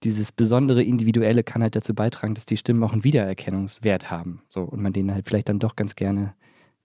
dieses 0.02 0.32
besondere 0.32 0.82
Individuelle 0.82 1.44
kann 1.44 1.62
halt 1.62 1.76
dazu 1.76 1.94
beitragen, 1.94 2.34
dass 2.34 2.46
die 2.46 2.56
Stimmen 2.56 2.82
auch 2.82 2.92
einen 2.92 3.04
Wiedererkennungswert 3.04 4.10
haben. 4.10 4.42
So, 4.48 4.62
und 4.62 4.82
man 4.82 4.92
denen 4.92 5.12
halt 5.12 5.26
vielleicht 5.26 5.48
dann 5.48 5.60
doch 5.60 5.76
ganz 5.76 5.94
gerne 5.94 6.34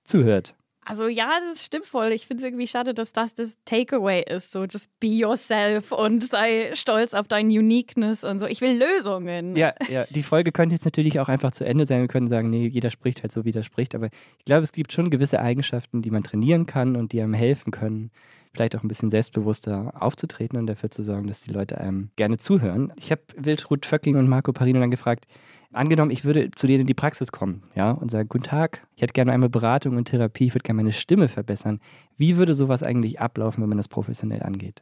zuhört. 0.04 0.54
Also 0.90 1.08
ja, 1.08 1.40
das 1.48 1.64
stimmt 1.66 1.86
voll. 1.86 2.12
Ich 2.14 2.26
finde 2.26 2.42
es 2.42 2.48
irgendwie 2.48 2.66
schade, 2.66 2.96
dass 2.96 3.14
das 3.14 3.36
das 3.36 3.56
Takeaway 3.64 4.24
ist. 4.28 4.52
So, 4.52 4.64
just 4.64 4.90
be 5.00 5.06
yourself 5.06 5.92
und 5.92 6.24
sei 6.24 6.72
stolz 6.74 7.14
auf 7.14 7.28
dein 7.28 7.46
Uniqueness 7.46 8.24
und 8.24 8.40
so. 8.40 8.48
Ich 8.48 8.60
will 8.60 8.76
Lösungen. 8.76 9.56
Ja, 9.56 9.76
ja. 9.88 10.06
Die 10.10 10.24
Folge 10.24 10.52
könnte 10.52 10.74
jetzt 10.74 10.86
natürlich 10.86 11.20
auch 11.20 11.30
einfach 11.30 11.52
zu 11.52 11.64
Ende 11.64 11.86
sein. 11.86 12.02
Wir 12.02 12.08
können 12.08 12.28
sagen, 12.28 12.50
nee, 12.50 12.66
jeder 12.66 12.90
spricht 12.90 13.22
halt 13.22 13.32
so, 13.32 13.46
wie 13.46 13.52
er 13.52 13.62
spricht. 13.62 13.94
Aber 13.94 14.08
ich 14.40 14.46
glaube, 14.46 14.64
es 14.64 14.72
gibt 14.72 14.92
schon 14.92 15.12
gewisse 15.12 15.40
Eigenschaften, 15.40 16.02
die 16.02 16.10
man 16.10 16.24
trainieren 16.24 16.66
kann 16.66 16.96
und 16.96 17.12
die 17.14 17.22
einem 17.22 17.36
helfen 17.36 17.70
können, 17.70 18.10
vielleicht 18.52 18.76
auch 18.76 18.82
ein 18.82 18.88
bisschen 18.88 19.12
selbstbewusster 19.12 19.94
aufzutreten 20.00 20.58
und 20.58 20.66
dafür 20.66 20.90
zu 20.90 21.04
sorgen, 21.04 21.28
dass 21.28 21.42
die 21.42 21.52
Leute 21.52 21.78
einem 21.78 22.10
gerne 22.16 22.40
zuhören. 22.40 22.92
Ich 22.96 23.12
habe 23.12 23.22
Wildrut 23.38 23.86
Vöcking 23.86 24.16
und 24.16 24.28
Marco 24.28 24.54
Parino 24.54 24.80
dann 24.80 24.90
gefragt, 24.90 25.28
Angenommen, 25.72 26.10
ich 26.10 26.26
würde 26.26 26.50
zu 26.52 26.66
denen 26.66 26.82
in 26.82 26.88
die 26.88 26.96
Praxis 26.96 27.32
kommen, 27.32 27.64
ja, 27.76 27.92
und 27.92 28.10
sagen, 28.10 28.28
guten 28.28 28.44
Tag, 28.44 28.88
ich 28.96 29.04
hätte 29.04 29.14
gerne 29.14 29.32
einmal 29.32 29.50
Beratung 29.50 29.98
und 29.98 30.06
Therapie, 30.06 30.46
ich 30.46 30.56
würde 30.56 30.64
gerne 30.64 30.78
meine 30.78 30.92
Stimme 30.94 31.28
verbessern. 31.28 31.80
Wie 32.18 32.38
würde 32.38 32.56
sowas 32.56 32.82
eigentlich 32.82 33.20
ablaufen, 33.20 33.62
wenn 33.62 33.70
man 33.70 33.78
das 33.78 33.88
professionell 33.88 34.42
angeht? 34.42 34.82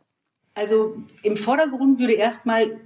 Also 0.54 0.96
im 1.24 1.36
Vordergrund 1.36 2.00
würde 2.00 2.14
erstmal 2.14 2.80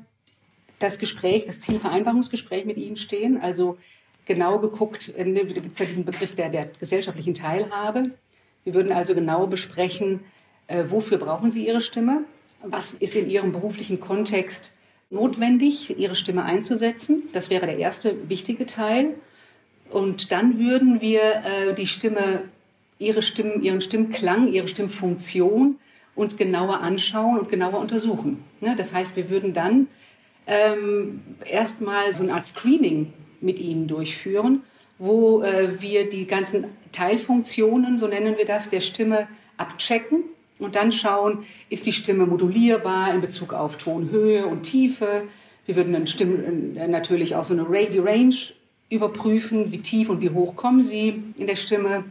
das 0.80 0.98
Gespräch, 0.98 1.46
das 1.46 1.60
Zielvereinbarungsgespräch 1.60 2.66
mit 2.66 2.78
Ihnen 2.78 2.96
stehen. 2.96 3.40
Also 3.40 3.78
genau 4.26 4.60
geguckt, 4.60 5.14
äh, 5.16 5.24
ne, 5.24 5.46
da 5.46 5.54
gibt 5.54 5.74
es 5.74 5.80
ja 5.80 5.86
diesen 5.86 6.04
Begriff 6.04 6.36
der, 6.36 6.50
der 6.50 6.66
gesellschaftlichen 6.80 7.36
Teilhabe. 7.36 8.12
Wir 8.64 8.74
würden 8.74 8.92
also 8.92 9.14
genau 9.14 9.46
besprechen, 9.46 10.22
äh, 10.68 10.86
wofür 10.88 11.18
brauchen 11.18 11.52
Sie 11.52 11.68
Ihre 11.68 11.82
Stimme? 11.82 12.26
Was 12.64 12.94
ist 12.96 13.16
in 13.16 13.30
Ihrem 13.30 13.52
beruflichen 13.52 14.00
Kontext 14.00 14.74
notwendig, 15.12 15.98
ihre 16.00 16.16
Stimme 16.16 16.44
einzusetzen. 16.44 17.24
Das 17.34 17.50
wäre 17.50 17.68
der 17.68 17.78
erste 17.78 18.30
wichtige 18.30 18.66
Teil. 18.66 19.16
Und 19.92 20.32
dann 20.32 20.58
würden 20.58 21.02
wir 21.02 21.22
äh, 21.22 21.74
die 21.76 21.86
Stimme, 21.86 22.44
ihre 22.98 23.22
Stimmen, 23.22 23.62
ihren 23.62 23.82
Stimmklang, 23.82 24.52
ihre 24.52 24.68
Stimmfunktion 24.68 25.78
uns 26.16 26.38
genauer 26.38 26.80
anschauen 26.82 27.40
und 27.40 27.50
genauer 27.50 27.80
untersuchen. 27.80 28.44
Ne? 28.62 28.76
Das 28.78 28.94
heißt, 28.94 29.16
wir 29.16 29.30
würden 29.30 29.54
dann 29.54 29.88
ähm, 30.48 31.22
erstmal 31.46 32.14
so 32.14 32.24
eine 32.24 32.34
Art 32.34 32.46
Screening 32.46 33.14
mit 33.42 33.60
ihnen 33.60 33.88
durchführen, 33.88 34.64
wo 34.98 35.42
äh, 35.42 35.82
wir 35.82 36.10
die 36.10 36.26
ganzen 36.26 36.66
Teilfunktionen, 36.92 37.98
so 37.98 38.08
nennen 38.08 38.38
wir 38.38 38.46
das, 38.46 38.70
der 38.70 38.82
Stimme 38.82 39.28
abchecken 39.58 40.24
und 40.62 40.76
dann 40.76 40.92
schauen, 40.92 41.44
ist 41.70 41.86
die 41.86 41.94
Stimme 41.94 42.26
modulierbar 42.26 43.14
in 43.14 43.22
Bezug 43.22 43.54
auf 43.54 43.78
Tonhöhe 43.78 44.46
und 44.46 44.64
Tiefe. 44.64 45.28
Wir 45.66 45.76
würden 45.76 45.94
dann 45.94 46.08
Stimmen, 46.08 46.78
äh, 46.78 46.88
natürlich 46.88 47.36
auch 47.36 47.44
so 47.44 47.54
eine 47.54 47.68
Range 47.70 48.36
überprüfen, 48.90 49.72
wie 49.72 49.80
tief 49.80 50.10
und 50.10 50.22
wie 50.22 50.30
hoch 50.30 50.56
kommen 50.56 50.82
sie 50.82 51.24
in 51.38 51.48
der 51.48 51.56
Stimme. 51.56 52.04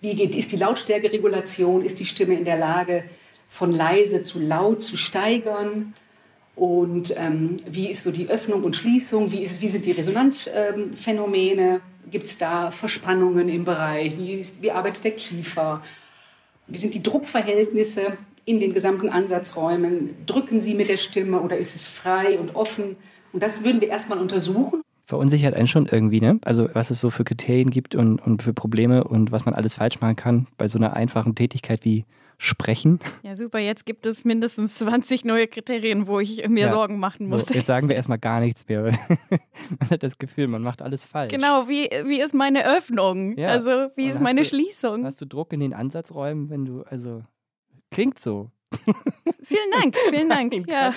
Wie 0.00 0.14
geht, 0.14 0.34
ist 0.34 0.52
die 0.52 0.56
Lautstärkeregulation? 0.56 1.84
Ist 1.84 2.00
die 2.00 2.06
Stimme 2.06 2.34
in 2.34 2.44
der 2.44 2.58
Lage, 2.58 3.04
von 3.48 3.72
leise 3.72 4.22
zu 4.22 4.38
laut 4.38 4.82
zu 4.82 4.96
steigern? 4.96 5.94
Und 6.54 7.14
ähm, 7.16 7.56
wie 7.70 7.88
ist 7.88 8.02
so 8.02 8.10
die 8.10 8.28
Öffnung 8.28 8.64
und 8.64 8.76
Schließung? 8.76 9.32
Wie, 9.32 9.42
ist, 9.42 9.62
wie 9.62 9.68
sind 9.68 9.86
die 9.86 9.92
Resonanzphänomene? 9.92 11.62
Ähm, 11.62 11.80
Gibt 12.10 12.26
es 12.26 12.38
da 12.38 12.70
Verspannungen 12.70 13.48
im 13.48 13.64
Bereich? 13.64 14.16
Wie, 14.16 14.34
ist, 14.34 14.62
wie 14.62 14.70
arbeitet 14.70 15.04
der 15.04 15.12
Kiefer? 15.12 15.82
Wie 16.68 16.76
sind 16.76 16.92
die 16.92 17.02
Druckverhältnisse 17.02 18.18
in 18.44 18.60
den 18.60 18.74
gesamten 18.74 19.08
Ansatzräumen? 19.08 20.14
Drücken 20.26 20.60
Sie 20.60 20.74
mit 20.74 20.90
der 20.90 20.98
Stimme 20.98 21.40
oder 21.40 21.56
ist 21.56 21.74
es 21.74 21.88
frei 21.88 22.38
und 22.38 22.54
offen? 22.54 22.96
Und 23.32 23.42
das 23.42 23.64
würden 23.64 23.80
wir 23.80 23.88
erstmal 23.88 24.18
untersuchen. 24.18 24.82
Verunsichert 25.06 25.54
einen 25.54 25.66
schon 25.66 25.86
irgendwie, 25.86 26.20
ne? 26.20 26.38
Also 26.44 26.68
was 26.74 26.90
es 26.90 27.00
so 27.00 27.08
für 27.08 27.24
Kriterien 27.24 27.70
gibt 27.70 27.94
und, 27.94 28.20
und 28.20 28.42
für 28.42 28.52
Probleme 28.52 29.04
und 29.04 29.32
was 29.32 29.46
man 29.46 29.54
alles 29.54 29.74
falsch 29.74 30.02
machen 30.02 30.16
kann 30.16 30.46
bei 30.58 30.68
so 30.68 30.78
einer 30.78 30.92
einfachen 30.92 31.34
Tätigkeit 31.34 31.86
wie 31.86 32.04
Sprechen. 32.40 33.00
Ja, 33.24 33.34
super. 33.34 33.58
Jetzt 33.58 33.84
gibt 33.84 34.06
es 34.06 34.24
mindestens 34.24 34.76
20 34.76 35.24
neue 35.24 35.48
Kriterien, 35.48 36.06
wo 36.06 36.20
ich 36.20 36.48
mir 36.48 36.66
ja, 36.66 36.70
Sorgen 36.70 37.00
machen 37.00 37.26
muss. 37.26 37.46
So, 37.46 37.54
jetzt 37.54 37.66
sagen 37.66 37.88
wir 37.88 37.96
erstmal 37.96 38.18
gar 38.18 38.38
nichts 38.38 38.68
mehr. 38.68 38.82
man 39.80 39.90
hat 39.90 40.04
das 40.04 40.18
Gefühl, 40.18 40.46
man 40.46 40.62
macht 40.62 40.80
alles 40.80 41.04
falsch. 41.04 41.32
Genau, 41.32 41.68
wie, 41.68 41.90
wie 42.04 42.20
ist 42.20 42.34
meine 42.34 42.64
Öffnung? 42.64 43.36
Ja. 43.36 43.48
Also, 43.48 43.90
wie 43.96 44.04
und 44.04 44.10
ist 44.10 44.20
meine 44.20 44.42
du, 44.42 44.46
Schließung? 44.46 45.04
Hast 45.04 45.20
du 45.20 45.26
Druck 45.26 45.52
in 45.52 45.58
den 45.58 45.74
Ansatzräumen, 45.74 46.48
wenn 46.48 46.64
du, 46.64 46.82
also, 46.82 47.24
klingt 47.90 48.20
so. 48.20 48.52
vielen 49.42 49.70
Dank, 49.72 49.96
vielen 50.10 50.28
Dank. 50.28 50.68
ja. 50.68 50.94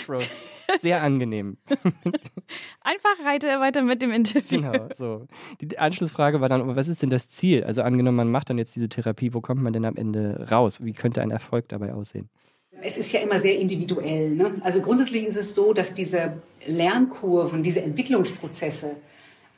Sehr 0.82 1.02
angenehm. 1.02 1.58
Einfach 2.82 3.26
reite 3.26 3.48
weiter 3.60 3.82
mit 3.82 4.02
dem 4.02 4.12
Interview. 4.12 4.62
Genau, 4.62 4.88
so. 4.94 5.28
Die 5.60 5.78
Anschlussfrage 5.78 6.42
war 6.42 6.50
dann, 6.50 6.76
was 6.76 6.88
ist 6.88 7.02
denn 7.02 7.10
das 7.10 7.28
Ziel? 7.30 7.64
Also 7.64 7.82
angenommen, 7.82 8.18
man 8.18 8.32
macht 8.32 8.50
dann 8.50 8.58
jetzt 8.58 8.76
diese 8.76 8.90
Therapie, 8.90 9.34
wo 9.34 9.42
kommt 9.42 9.62
man 9.62 9.74
denn 9.74 9.86
am 9.86 9.96
Ende 9.96 10.48
raus? 10.50 10.84
Wie 10.84 10.94
könnte 10.94 11.22
ein 11.22 11.32
Erfolg 11.32 11.68
dabei 11.70 11.94
aussehen? 11.94 12.30
Es 12.84 12.98
ist 12.98 13.12
ja 13.12 13.20
immer 13.20 13.38
sehr 13.38 13.58
individuell. 13.58 14.32
Ne? 14.32 14.56
Also 14.62 14.82
grundsätzlich 14.82 15.26
ist 15.26 15.38
es 15.38 15.54
so, 15.54 15.74
dass 15.74 15.94
diese 15.94 16.42
Lernkurven, 16.66 17.64
diese 17.64 17.82
Entwicklungsprozesse 17.82 18.96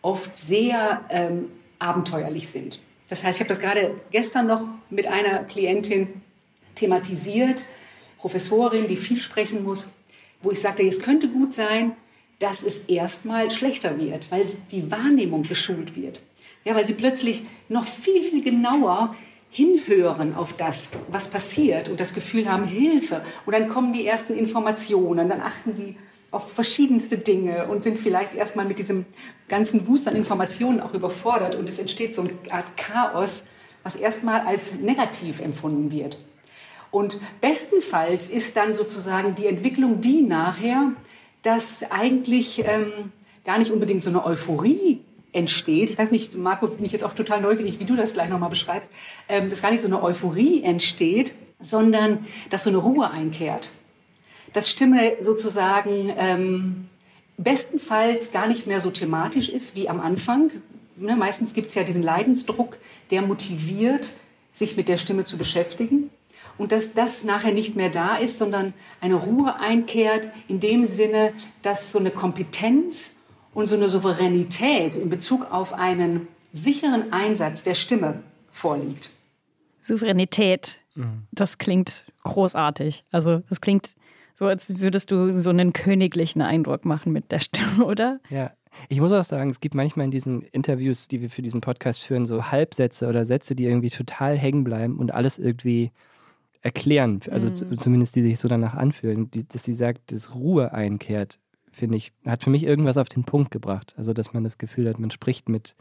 oft 0.02 0.36
sehr 0.36 1.02
ähm, 1.10 1.50
abenteuerlich 1.80 2.50
sind. 2.50 2.82
Das 3.10 3.24
heißt, 3.24 3.38
ich 3.38 3.42
habe 3.42 3.50
das 3.50 3.60
gerade 3.60 3.96
gestern 4.12 4.48
noch 4.48 4.66
mit 4.90 5.08
einer 5.08 5.44
Klientin 5.44 6.22
thematisiert, 6.76 7.66
Professorin, 8.18 8.88
die 8.88 8.96
viel 8.96 9.22
sprechen 9.22 9.64
muss, 9.64 9.90
wo 10.44 10.52
ich 10.52 10.60
sagte, 10.60 10.84
es 10.84 11.00
könnte 11.00 11.28
gut 11.30 11.54
sein, 11.54 11.94
dass 12.40 12.64
es 12.64 12.80
erstmal 12.88 13.50
schlechter 13.52 13.98
wird, 13.98 14.32
weil 14.32 14.46
die 14.72 14.92
Wahrnehmung 14.92 15.44
geschult 15.44 15.96
wird. 15.96 16.22
Ja, 16.66 16.76
weil 16.76 16.86
sie 16.86 16.94
plötzlich 16.94 17.44
noch 17.70 17.86
viel, 17.86 18.24
viel 18.24 18.44
genauer 18.44 19.16
hinhören 19.50 20.36
auf 20.36 20.58
das, 20.58 20.90
was 21.10 21.28
passiert 21.28 21.88
und 21.88 22.00
das 22.00 22.14
Gefühl 22.14 22.52
haben, 22.52 22.68
Hilfe. 22.68 23.24
Und 23.46 23.54
dann 23.54 23.70
kommen 23.70 23.94
die 23.94 24.06
ersten 24.06 24.36
Informationen, 24.36 25.30
dann 25.30 25.42
achten 25.42 25.72
sie 25.72 25.96
auf 26.32 26.52
verschiedenste 26.52 27.18
Dinge 27.18 27.68
und 27.68 27.84
sind 27.84 28.00
vielleicht 28.00 28.34
erstmal 28.34 28.66
mit 28.66 28.80
diesem 28.80 29.06
ganzen 29.48 29.84
Boost 29.86 30.08
an 30.08 30.16
Informationen 30.16 30.80
auch 30.80 30.96
überfordert 30.96 31.56
und 31.56 31.70
es 31.70 31.78
entsteht 31.78 32.16
so 32.16 32.24
eine 32.24 32.32
Art 32.50 32.76
Chaos, 32.76 33.44
was 33.84 33.96
erstmal 33.96 34.42
als 34.42 34.80
negativ 34.80 35.40
empfunden 35.40 35.92
wird. 35.92 36.18
Und 36.94 37.20
bestenfalls 37.42 38.30
ist 38.30 38.56
dann 38.56 38.76
sozusagen 38.76 39.34
die 39.34 39.48
Entwicklung 39.48 40.00
die 40.00 40.22
nachher, 40.22 40.92
dass 41.42 41.82
eigentlich 41.90 42.62
ähm, 42.66 43.12
gar 43.44 43.58
nicht 43.58 43.72
unbedingt 43.72 44.04
so 44.04 44.12
eine 44.12 44.24
Euphorie 44.24 45.02
entsteht. 45.32 45.90
Ich 45.90 45.98
weiß 45.98 46.12
nicht, 46.12 46.36
Marco, 46.36 46.68
bin 46.68 46.86
ich 46.86 46.92
jetzt 46.92 47.04
auch 47.04 47.16
total 47.16 47.42
neugierig, 47.42 47.80
wie 47.80 47.86
du 47.86 47.96
das 47.96 48.14
gleich 48.14 48.30
nochmal 48.30 48.52
beschreibst, 48.52 48.92
ähm, 49.28 49.50
dass 49.50 49.64
gar 49.64 49.72
nicht 49.72 49.82
so 49.82 49.88
eine 49.88 50.04
Euphorie 50.04 50.62
entsteht, 50.62 51.34
sondern 51.60 52.28
dass 52.52 52.64
so 52.64 52.70
eine 52.70 52.78
Ruhe 52.78 53.10
einkehrt. 53.10 53.74
Dass 54.54 54.70
Stimme 54.70 55.14
sozusagen 55.20 56.14
ähm, 56.16 56.90
bestenfalls 57.38 58.32
gar 58.32 58.46
nicht 58.46 58.68
mehr 58.68 58.80
so 58.80 58.92
thematisch 58.92 59.50
ist 59.50 59.76
wie 59.76 59.90
am 59.90 60.00
Anfang. 60.00 60.52
Ne, 60.96 61.16
meistens 61.16 61.56
gibt 61.56 61.70
es 61.70 61.76
ja 61.76 61.82
diesen 61.82 62.04
Leidensdruck, 62.04 62.78
der 63.10 63.24
motiviert, 63.24 64.16
sich 64.52 64.78
mit 64.78 64.90
der 64.90 64.98
Stimme 64.98 65.26
zu 65.26 65.40
beschäftigen. 65.40 66.12
Und 66.58 66.72
dass 66.72 66.94
das 66.94 67.24
nachher 67.24 67.54
nicht 67.54 67.76
mehr 67.76 67.90
da 67.90 68.16
ist, 68.16 68.38
sondern 68.38 68.74
eine 69.02 69.16
Ruhe 69.16 69.60
einkehrt 69.60 70.30
in 70.48 70.60
dem 70.60 70.88
Sinne, 70.88 71.34
dass 71.62 71.92
so 71.92 72.00
eine 72.00 72.12
Kompetenz 72.12 73.14
und 73.54 73.68
so 73.68 73.76
eine 73.76 73.90
Souveränität 73.90 74.96
in 74.96 75.10
Bezug 75.10 75.52
auf 75.52 75.74
einen 75.74 76.28
sicheren 76.52 77.12
Einsatz 77.12 77.64
der 77.64 77.76
Stimme 77.76 78.24
vorliegt. 78.52 79.14
Souveränität, 79.82 80.78
mhm. 80.96 81.28
das 81.32 81.58
klingt 81.58 82.06
großartig. 82.24 83.04
Also 83.12 83.42
das 83.50 83.60
klingt 83.60 83.90
so, 84.36 84.46
als 84.46 84.80
würdest 84.80 85.12
du 85.12 85.34
so 85.34 85.50
einen 85.50 85.74
königlichen 85.74 86.42
Eindruck 86.42 86.86
machen 86.86 87.12
mit 87.12 87.32
der 87.32 87.40
Stimme, 87.40 87.86
oder? 87.86 88.20
Ja. 88.30 88.52
Ich 88.90 89.00
muss 89.00 89.12
auch 89.12 89.24
sagen, 89.24 89.52
es 89.52 89.60
gibt 89.60 89.76
manchmal 89.76 90.06
in 90.06 90.12
diesen 90.12 90.42
Interviews, 90.42 91.08
die 91.08 91.22
wir 91.22 91.30
für 91.30 91.44
diesen 91.44 91.62
Podcast 91.62 92.02
führen, 92.02 92.26
so 92.26 92.52
Halbsätze 92.52 93.08
oder 93.08 93.24
Sätze, 93.24 93.56
die 93.56 93.66
irgendwie 93.66 93.92
total 93.92 94.36
hängen 94.36 94.64
bleiben 94.64 94.98
und 94.98 95.14
alles 95.14 95.38
irgendwie 95.38 95.92
erklären, 96.64 97.20
also 97.30 97.48
mhm. 97.48 97.78
zumindest 97.78 98.16
die 98.16 98.22
sich 98.22 98.40
so 98.40 98.48
danach 98.48 98.74
anfühlen, 98.74 99.30
die, 99.30 99.48
dass 99.48 99.64
sie 99.64 99.74
sagt, 99.74 100.12
dass 100.12 100.34
Ruhe 100.34 100.74
einkehrt 100.74 101.40
finde 101.74 101.98
ich, 101.98 102.14
hat 102.26 102.44
für 102.44 102.50
mich 102.50 102.64
irgendwas 102.64 102.98
auf 102.98 103.10
den 103.10 103.24
Punkt 103.24 103.52
gebracht. 103.52 103.94
Also, 103.98 104.14
dass 104.14 104.34
man 104.34 104.44
das 104.44 104.58
Gefühl 104.58 104.88
hat, 104.88 105.00
man 105.00 105.12
spricht 105.12 105.50
mit 105.50 105.76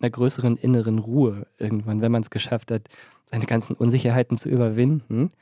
einer 0.00 0.10
größeren 0.10 0.56
inneren 0.56 0.98
Ruhe 0.98 1.46
irgendwann, 1.58 2.00
wenn 2.00 2.12
man 2.12 2.22
es 2.22 2.30
geschafft 2.30 2.70
hat, 2.70 2.88
seine 3.24 3.46
ganzen 3.46 3.74
Unsicherheiten 3.74 4.36
zu 4.36 4.48
überwinden. 4.48 5.32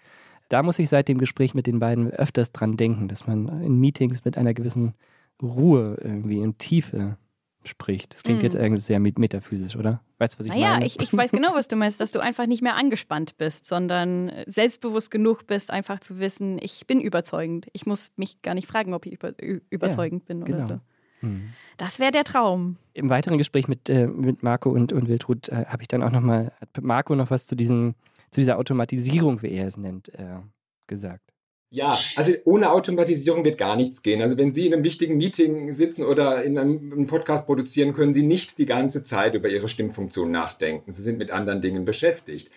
Da 0.48 0.62
muss 0.62 0.78
ich 0.78 0.88
seit 0.88 1.08
dem 1.08 1.18
Gespräch 1.18 1.54
mit 1.54 1.66
den 1.66 1.78
beiden 1.78 2.10
öfters 2.10 2.52
dran 2.52 2.76
denken, 2.76 3.08
dass 3.08 3.26
man 3.26 3.48
in 3.62 3.80
Meetings 3.80 4.24
mit 4.24 4.38
einer 4.38 4.54
gewissen 4.54 4.94
Ruhe 5.42 5.98
irgendwie 6.02 6.40
in 6.40 6.58
Tiefe 6.58 7.16
spricht. 7.64 8.14
Das 8.14 8.22
klingt 8.22 8.40
mm. 8.40 8.44
jetzt 8.44 8.54
irgendwie 8.54 8.80
sehr 8.80 9.00
metaphysisch, 9.00 9.76
oder? 9.76 10.00
Weißt 10.18 10.34
du, 10.34 10.38
was 10.40 10.46
ich 10.46 10.52
naja, 10.52 10.70
meine? 10.70 10.86
ich, 10.86 11.00
ich 11.00 11.12
weiß 11.12 11.32
genau, 11.32 11.54
was 11.54 11.68
du 11.68 11.76
meinst, 11.76 12.00
dass 12.00 12.12
du 12.12 12.20
einfach 12.20 12.46
nicht 12.46 12.62
mehr 12.62 12.76
angespannt 12.76 13.36
bist, 13.36 13.66
sondern 13.66 14.32
selbstbewusst 14.46 15.10
genug 15.10 15.46
bist, 15.46 15.70
einfach 15.70 16.00
zu 16.00 16.18
wissen, 16.18 16.58
ich 16.60 16.86
bin 16.86 17.00
überzeugend. 17.00 17.66
Ich 17.72 17.86
muss 17.86 18.10
mich 18.16 18.42
gar 18.42 18.54
nicht 18.54 18.66
fragen, 18.66 18.94
ob 18.94 19.06
ich 19.06 19.12
über, 19.12 19.32
überzeugend 19.70 20.24
ja, 20.24 20.34
bin 20.34 20.42
oder 20.42 20.52
genau. 20.52 20.66
so. 20.66 20.80
Mhm. 21.22 21.52
Das 21.76 21.98
wäre 21.98 22.12
der 22.12 22.24
Traum. 22.24 22.76
Im 22.94 23.08
weiteren 23.08 23.38
Gespräch 23.38 23.68
mit, 23.68 23.88
äh, 23.88 24.06
mit 24.06 24.42
Marco 24.42 24.70
und, 24.70 24.92
und 24.92 25.08
Wiltrud 25.08 25.48
äh, 25.48 25.64
habe 25.66 25.82
ich 25.82 25.88
dann 25.88 26.02
auch 26.02 26.10
nochmal, 26.10 26.52
hat 26.60 26.82
Marco 26.82 27.14
noch 27.14 27.30
was 27.30 27.46
zu, 27.46 27.56
diesen, 27.56 27.94
zu 28.30 28.40
dieser 28.40 28.58
Automatisierung, 28.58 29.42
wie 29.42 29.52
er 29.52 29.66
es 29.66 29.76
nennt, 29.76 30.08
äh, 30.14 30.40
gesagt. 30.86 31.31
Ja, 31.74 31.98
also 32.16 32.34
ohne 32.44 32.70
Automatisierung 32.70 33.44
wird 33.44 33.56
gar 33.56 33.76
nichts 33.76 34.02
gehen. 34.02 34.20
Also 34.20 34.36
wenn 34.36 34.52
Sie 34.52 34.66
in 34.66 34.74
einem 34.74 34.84
wichtigen 34.84 35.16
Meeting 35.16 35.72
sitzen 35.72 36.04
oder 36.04 36.44
in 36.44 36.58
einem 36.58 37.06
Podcast 37.06 37.46
produzieren, 37.46 37.94
können 37.94 38.12
Sie 38.12 38.24
nicht 38.24 38.58
die 38.58 38.66
ganze 38.66 39.02
Zeit 39.02 39.32
über 39.34 39.48
Ihre 39.48 39.70
Stimmfunktion 39.70 40.30
nachdenken. 40.30 40.92
Sie 40.92 41.00
sind 41.00 41.16
mit 41.16 41.30
anderen 41.30 41.62
Dingen 41.62 41.86
beschäftigt. 41.86 42.50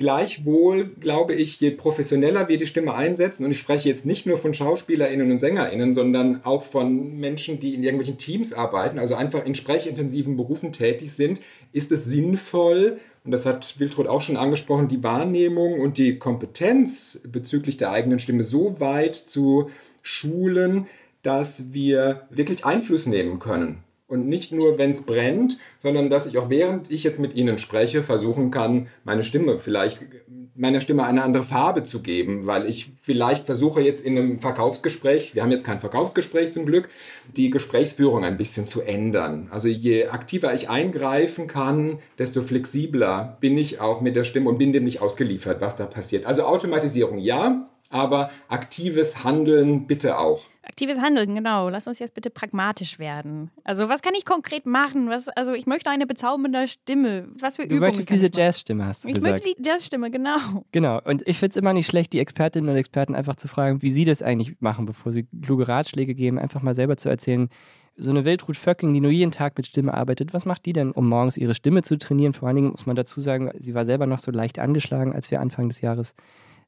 Gleichwohl 0.00 0.86
glaube 0.98 1.34
ich, 1.34 1.60
je 1.60 1.72
professioneller 1.72 2.48
wir 2.48 2.56
die 2.56 2.64
Stimme 2.64 2.94
einsetzen, 2.94 3.44
und 3.44 3.50
ich 3.50 3.58
spreche 3.58 3.86
jetzt 3.86 4.06
nicht 4.06 4.24
nur 4.24 4.38
von 4.38 4.54
SchauspielerInnen 4.54 5.30
und 5.30 5.38
SängerInnen, 5.38 5.92
sondern 5.92 6.42
auch 6.42 6.62
von 6.62 7.20
Menschen, 7.20 7.60
die 7.60 7.74
in 7.74 7.82
irgendwelchen 7.82 8.16
Teams 8.16 8.54
arbeiten, 8.54 8.98
also 8.98 9.14
einfach 9.14 9.44
in 9.44 9.54
sprechintensiven 9.54 10.38
Berufen 10.38 10.72
tätig 10.72 11.12
sind, 11.12 11.42
ist 11.74 11.92
es 11.92 12.06
sinnvoll, 12.06 12.96
und 13.24 13.30
das 13.32 13.44
hat 13.44 13.78
Wiltrud 13.78 14.06
auch 14.06 14.22
schon 14.22 14.38
angesprochen, 14.38 14.88
die 14.88 15.02
Wahrnehmung 15.02 15.78
und 15.78 15.98
die 15.98 16.18
Kompetenz 16.18 17.20
bezüglich 17.30 17.76
der 17.76 17.92
eigenen 17.92 18.20
Stimme 18.20 18.42
so 18.42 18.80
weit 18.80 19.16
zu 19.16 19.68
schulen, 20.00 20.86
dass 21.22 21.74
wir 21.74 22.26
wirklich 22.30 22.64
Einfluss 22.64 23.04
nehmen 23.04 23.38
können 23.38 23.84
und 24.10 24.28
nicht 24.28 24.52
nur, 24.52 24.76
wenn 24.76 24.90
es 24.90 25.02
brennt, 25.02 25.58
sondern 25.78 26.10
dass 26.10 26.26
ich 26.26 26.36
auch 26.36 26.50
während 26.50 26.90
ich 26.90 27.04
jetzt 27.04 27.20
mit 27.20 27.34
Ihnen 27.34 27.58
spreche, 27.58 28.02
versuchen 28.02 28.50
kann, 28.50 28.88
meine 29.04 29.22
Stimme 29.22 29.58
vielleicht, 29.58 30.00
meiner 30.56 30.80
Stimme 30.80 31.04
eine 31.04 31.22
andere 31.22 31.44
Farbe 31.44 31.84
zu 31.84 32.02
geben, 32.02 32.46
weil 32.46 32.68
ich 32.68 32.92
vielleicht 33.00 33.46
versuche 33.46 33.80
jetzt 33.80 34.04
in 34.04 34.18
einem 34.18 34.38
Verkaufsgespräch, 34.40 35.34
wir 35.34 35.42
haben 35.42 35.52
jetzt 35.52 35.64
kein 35.64 35.78
Verkaufsgespräch 35.78 36.52
zum 36.52 36.66
Glück, 36.66 36.88
die 37.36 37.50
Gesprächsführung 37.50 38.24
ein 38.24 38.36
bisschen 38.36 38.66
zu 38.66 38.82
ändern. 38.82 39.48
Also 39.50 39.68
je 39.68 40.06
aktiver 40.06 40.52
ich 40.52 40.68
eingreifen 40.68 41.46
kann, 41.46 41.98
desto 42.18 42.42
flexibler 42.42 43.36
bin 43.40 43.56
ich 43.56 43.80
auch 43.80 44.00
mit 44.00 44.16
der 44.16 44.24
Stimme 44.24 44.50
und 44.50 44.58
bin 44.58 44.72
dem 44.72 44.84
nicht 44.84 45.00
ausgeliefert, 45.00 45.60
was 45.60 45.76
da 45.76 45.86
passiert. 45.86 46.26
Also 46.26 46.42
Automatisierung 46.42 47.18
ja, 47.18 47.70
aber 47.90 48.30
aktives 48.48 49.24
Handeln 49.24 49.86
bitte 49.86 50.18
auch. 50.18 50.42
Aktives 50.70 51.00
Handeln, 51.00 51.34
genau. 51.34 51.68
Lass 51.68 51.88
uns 51.88 51.98
jetzt 51.98 52.14
bitte 52.14 52.30
pragmatisch 52.30 53.00
werden. 53.00 53.50
Also, 53.64 53.88
was 53.88 54.02
kann 54.02 54.14
ich 54.16 54.24
konkret 54.24 54.66
machen? 54.66 55.10
Was, 55.10 55.28
also, 55.28 55.52
ich 55.52 55.66
möchte 55.66 55.90
eine 55.90 56.06
bezaubernde 56.06 56.68
Stimme. 56.68 57.26
Was 57.40 57.56
für 57.56 57.62
du 57.62 57.74
Übungen? 57.74 57.80
Du 57.80 57.86
möchtest 57.88 58.12
diese 58.12 58.30
Jazzstimme, 58.32 58.86
hast 58.86 59.02
du 59.02 59.08
ich 59.08 59.14
gesagt. 59.14 59.40
Ich 59.40 59.46
möchte 59.46 59.62
die 59.62 59.68
Jazzstimme, 59.68 60.12
genau. 60.12 60.38
Genau. 60.70 61.00
Und 61.02 61.26
ich 61.26 61.38
finde 61.38 61.50
es 61.50 61.56
immer 61.56 61.72
nicht 61.72 61.86
schlecht, 61.86 62.12
die 62.12 62.20
Expertinnen 62.20 62.70
und 62.70 62.76
Experten 62.76 63.16
einfach 63.16 63.34
zu 63.34 63.48
fragen, 63.48 63.82
wie 63.82 63.90
sie 63.90 64.04
das 64.04 64.22
eigentlich 64.22 64.60
machen, 64.60 64.86
bevor 64.86 65.10
sie 65.10 65.26
kluge 65.42 65.66
Ratschläge 65.66 66.14
geben, 66.14 66.38
einfach 66.38 66.62
mal 66.62 66.76
selber 66.76 66.96
zu 66.96 67.08
erzählen. 67.08 67.48
So 67.96 68.10
eine 68.10 68.24
Wildrut 68.24 68.56
Vöcking, 68.56 68.94
die 68.94 69.00
nur 69.00 69.10
jeden 69.10 69.32
Tag 69.32 69.56
mit 69.56 69.66
Stimme 69.66 69.92
arbeitet, 69.92 70.32
was 70.32 70.44
macht 70.44 70.66
die 70.66 70.72
denn, 70.72 70.92
um 70.92 71.08
morgens 71.08 71.36
ihre 71.36 71.54
Stimme 71.54 71.82
zu 71.82 71.98
trainieren? 71.98 72.32
Vor 72.32 72.46
allen 72.46 72.56
Dingen 72.56 72.70
muss 72.70 72.86
man 72.86 72.94
dazu 72.94 73.20
sagen, 73.20 73.50
sie 73.58 73.74
war 73.74 73.84
selber 73.84 74.06
noch 74.06 74.18
so 74.18 74.30
leicht 74.30 74.60
angeschlagen, 74.60 75.12
als 75.12 75.32
wir 75.32 75.40
Anfang 75.40 75.68
des 75.68 75.80
Jahres 75.80 76.14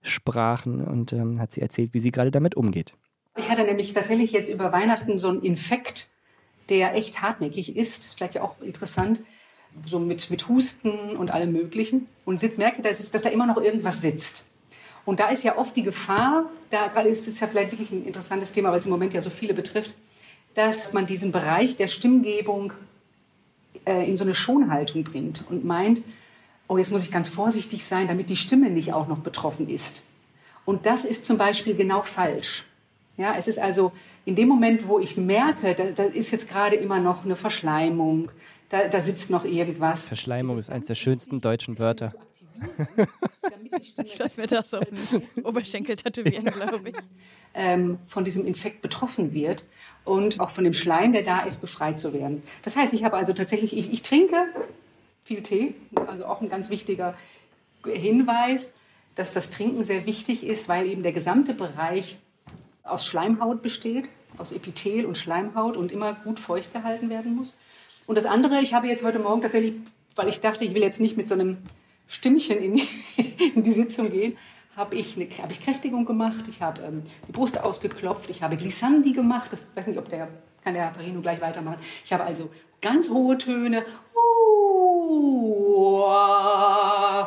sprachen 0.02 0.84
und 0.84 1.12
ähm, 1.12 1.38
hat 1.38 1.52
sie 1.52 1.60
erzählt, 1.62 1.94
wie 1.94 2.00
sie 2.00 2.10
gerade 2.10 2.32
damit 2.32 2.56
umgeht. 2.56 2.94
Ich 3.36 3.50
hatte 3.50 3.64
nämlich 3.64 3.92
tatsächlich 3.92 4.32
jetzt 4.32 4.52
über 4.52 4.72
Weihnachten 4.72 5.18
so 5.18 5.28
einen 5.28 5.42
Infekt, 5.42 6.10
der 6.68 6.94
echt 6.94 7.22
hartnäckig 7.22 7.76
ist, 7.76 8.14
vielleicht 8.14 8.34
ja 8.34 8.42
auch 8.42 8.60
interessant, 8.60 9.20
so 9.88 9.98
mit, 9.98 10.30
mit 10.30 10.48
Husten 10.48 11.16
und 11.16 11.30
allem 11.30 11.52
Möglichen. 11.52 12.08
Und 12.24 12.40
merke, 12.58 12.82
dass, 12.82 13.10
dass 13.10 13.22
da 13.22 13.30
immer 13.30 13.46
noch 13.46 13.56
irgendwas 13.56 14.02
sitzt. 14.02 14.44
Und 15.04 15.18
da 15.18 15.28
ist 15.30 15.44
ja 15.44 15.56
oft 15.56 15.74
die 15.76 15.82
Gefahr, 15.82 16.50
da 16.70 16.86
gerade 16.88 17.08
ist 17.08 17.26
es 17.26 17.40
ja 17.40 17.48
vielleicht 17.48 17.72
wirklich 17.72 17.90
ein 17.90 18.04
interessantes 18.04 18.52
Thema, 18.52 18.70
weil 18.70 18.78
es 18.78 18.86
im 18.86 18.92
Moment 18.92 19.14
ja 19.14 19.20
so 19.20 19.30
viele 19.30 19.54
betrifft, 19.54 19.94
dass 20.54 20.92
man 20.92 21.06
diesen 21.06 21.32
Bereich 21.32 21.76
der 21.76 21.88
Stimmgebung 21.88 22.72
äh, 23.84 24.08
in 24.08 24.16
so 24.16 24.24
eine 24.24 24.34
Schonhaltung 24.34 25.02
bringt 25.02 25.44
und 25.48 25.64
meint, 25.64 26.02
oh, 26.68 26.78
jetzt 26.78 26.92
muss 26.92 27.02
ich 27.02 27.10
ganz 27.10 27.28
vorsichtig 27.28 27.84
sein, 27.84 28.06
damit 28.06 28.30
die 28.30 28.36
Stimme 28.36 28.70
nicht 28.70 28.92
auch 28.92 29.08
noch 29.08 29.18
betroffen 29.18 29.68
ist. 29.68 30.04
Und 30.64 30.86
das 30.86 31.04
ist 31.04 31.26
zum 31.26 31.38
Beispiel 31.38 31.74
genau 31.74 32.02
falsch. 32.02 32.64
Ja, 33.16 33.35
es 33.37 33.48
ist 33.48 33.59
also 33.59 33.92
in 34.25 34.37
dem 34.37 34.48
Moment, 34.48 34.88
wo 34.88 34.98
ich 34.98 35.16
merke, 35.16 35.75
da, 35.75 35.85
da 35.85 36.05
ist 36.05 36.31
jetzt 36.31 36.48
gerade 36.48 36.77
immer 36.77 36.98
noch 36.98 37.25
eine 37.25 37.37
Verschleimung, 37.37 38.31
da, 38.68 38.88
da 38.88 39.01
sitzt 39.01 39.31
noch 39.31 39.44
irgendwas. 39.44 40.09
Verschleimung 40.09 40.57
ist, 40.57 40.68
ist 40.68 40.70
eines 40.70 40.87
der 40.87 40.94
schönsten 40.94 41.40
deutschen 41.40 41.79
Wörter. 41.79 42.14
ich 44.03 44.18
lasse 44.18 44.40
mir 44.40 44.46
das 44.46 44.72
auf 44.72 44.85
den 44.85 45.44
Oberschenkel 45.44 45.96
tätowieren, 45.96 46.44
glaube 46.46 46.90
ich. 46.90 46.96
Ähm, 47.55 47.98
von 48.07 48.25
diesem 48.25 48.46
Infekt 48.46 48.81
betroffen 48.81 49.35
wird 49.35 49.66
und 50.05 50.40
auch 50.40 50.48
von 50.48 50.64
dem 50.64 50.72
Schleim, 50.72 51.12
der 51.12 51.22
da 51.22 51.40
ist, 51.40 51.61
befreit 51.61 52.01
zu 52.01 52.14
werden. 52.14 52.42
Das 52.62 52.77
heißt, 52.77 52.94
ich 52.94 53.05
habe 53.05 53.16
also 53.16 53.35
tatsächlich, 53.35 53.77
ich, 53.77 53.92
ich 53.92 54.03
trinke 54.03 54.46
viel 55.25 55.42
Tee, 55.42 55.75
also 56.07 56.25
auch 56.25 56.40
ein 56.40 56.48
ganz 56.48 56.70
wichtiger 56.70 57.14
Hinweis, 57.85 58.72
dass 59.14 59.33
das 59.33 59.51
Trinken 59.51 59.85
sehr 59.85 60.07
wichtig 60.07 60.44
ist, 60.44 60.68
weil 60.68 60.87
eben 60.87 61.03
der 61.03 61.12
gesamte 61.12 61.53
Bereich 61.53 62.16
aus 62.84 63.06
Schleimhaut 63.06 63.62
besteht, 63.62 64.10
aus 64.38 64.52
Epithel 64.52 65.06
und 65.06 65.18
Schleimhaut 65.18 65.76
und 65.76 65.92
immer 65.92 66.14
gut 66.14 66.38
feucht 66.38 66.72
gehalten 66.72 67.10
werden 67.10 67.34
muss. 67.34 67.56
Und 68.06 68.16
das 68.16 68.24
andere, 68.24 68.60
ich 68.60 68.74
habe 68.74 68.88
jetzt 68.88 69.04
heute 69.04 69.18
Morgen 69.18 69.42
tatsächlich 69.42 69.74
weil 70.16 70.28
ich 70.28 70.40
dachte, 70.40 70.64
ich 70.64 70.74
will 70.74 70.82
jetzt 70.82 71.00
nicht 71.00 71.16
mit 71.16 71.28
so 71.28 71.34
einem 71.34 71.58
Stimmchen 72.08 72.58
in 72.58 72.76
die, 72.76 72.88
in 73.54 73.62
die 73.62 73.72
Sitzung 73.72 74.10
gehen, 74.10 74.36
habe 74.76 74.96
ich, 74.96 75.16
eine, 75.16 75.26
hab 75.26 75.50
ich 75.50 75.62
Kräftigung 75.62 76.06
gemacht, 76.06 76.48
ich 76.48 76.62
habe 76.62 76.82
ähm, 76.82 77.02
die 77.28 77.32
Brust 77.32 77.60
ausgeklopft, 77.60 78.30
ich 78.30 78.42
habe 78.42 78.56
Glissandi 78.56 79.12
gemacht, 79.12 79.52
das 79.52 79.70
weiß 79.74 79.86
nicht, 79.86 79.98
ob 79.98 80.08
der, 80.08 80.28
kann 80.64 80.74
der 80.74 80.90
Parino 80.90 81.20
gleich 81.20 81.40
weitermachen. 81.40 81.78
Ich 82.04 82.12
habe 82.12 82.24
also 82.24 82.50
ganz 82.80 83.10
hohe 83.10 83.38
Töne, 83.38 83.84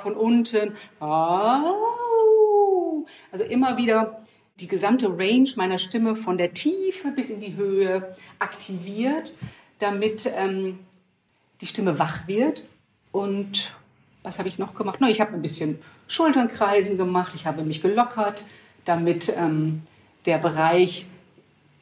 von 0.02 0.16
unten, 0.16 0.76
also 1.00 1.76
immer 3.48 3.78
wieder 3.78 4.24
die 4.60 4.68
gesamte 4.68 5.10
Range 5.10 5.50
meiner 5.56 5.78
Stimme 5.78 6.16
von 6.16 6.38
der 6.38 6.54
Tiefe 6.54 7.12
bis 7.12 7.30
in 7.30 7.40
die 7.40 7.56
Höhe 7.56 8.16
aktiviert, 8.40 9.36
damit 9.80 10.32
ähm, 10.34 10.80
die 11.62 11.66
Stimme 11.66 12.00
wach 12.00 12.28
wird. 12.28 12.66
Und 13.12 13.74
was 14.24 14.40
habe 14.40 14.48
ich 14.48 14.58
noch 14.58 14.76
gemacht? 14.76 15.02
No, 15.02 15.08
ich 15.08 15.20
habe 15.22 15.34
ein 15.34 15.42
bisschen 15.42 15.80
Schulternkreisen 16.08 16.98
gemacht, 16.98 17.34
ich 17.36 17.46
habe 17.46 17.64
mich 17.64 17.82
gelockert, 17.82 18.46
damit 18.86 19.34
ähm, 19.36 19.82
der 20.26 20.38
Bereich, 20.38 21.08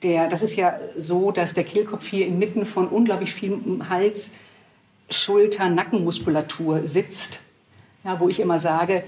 der, 0.02 0.28
das 0.28 0.42
ist 0.42 0.56
ja 0.56 0.80
so, 0.98 1.32
dass 1.32 1.54
der 1.54 1.64
Kehlkopf 1.64 2.08
hier 2.08 2.26
inmitten 2.26 2.66
von 2.66 2.88
unglaublich 2.88 3.34
viel 3.34 3.60
Hals, 3.88 4.32
Schulter, 5.10 5.70
Nackenmuskulatur 5.70 6.88
sitzt. 6.88 7.42
Ja, 8.04 8.20
wo 8.20 8.28
ich 8.28 8.40
immer 8.40 8.60
sage, 8.60 9.04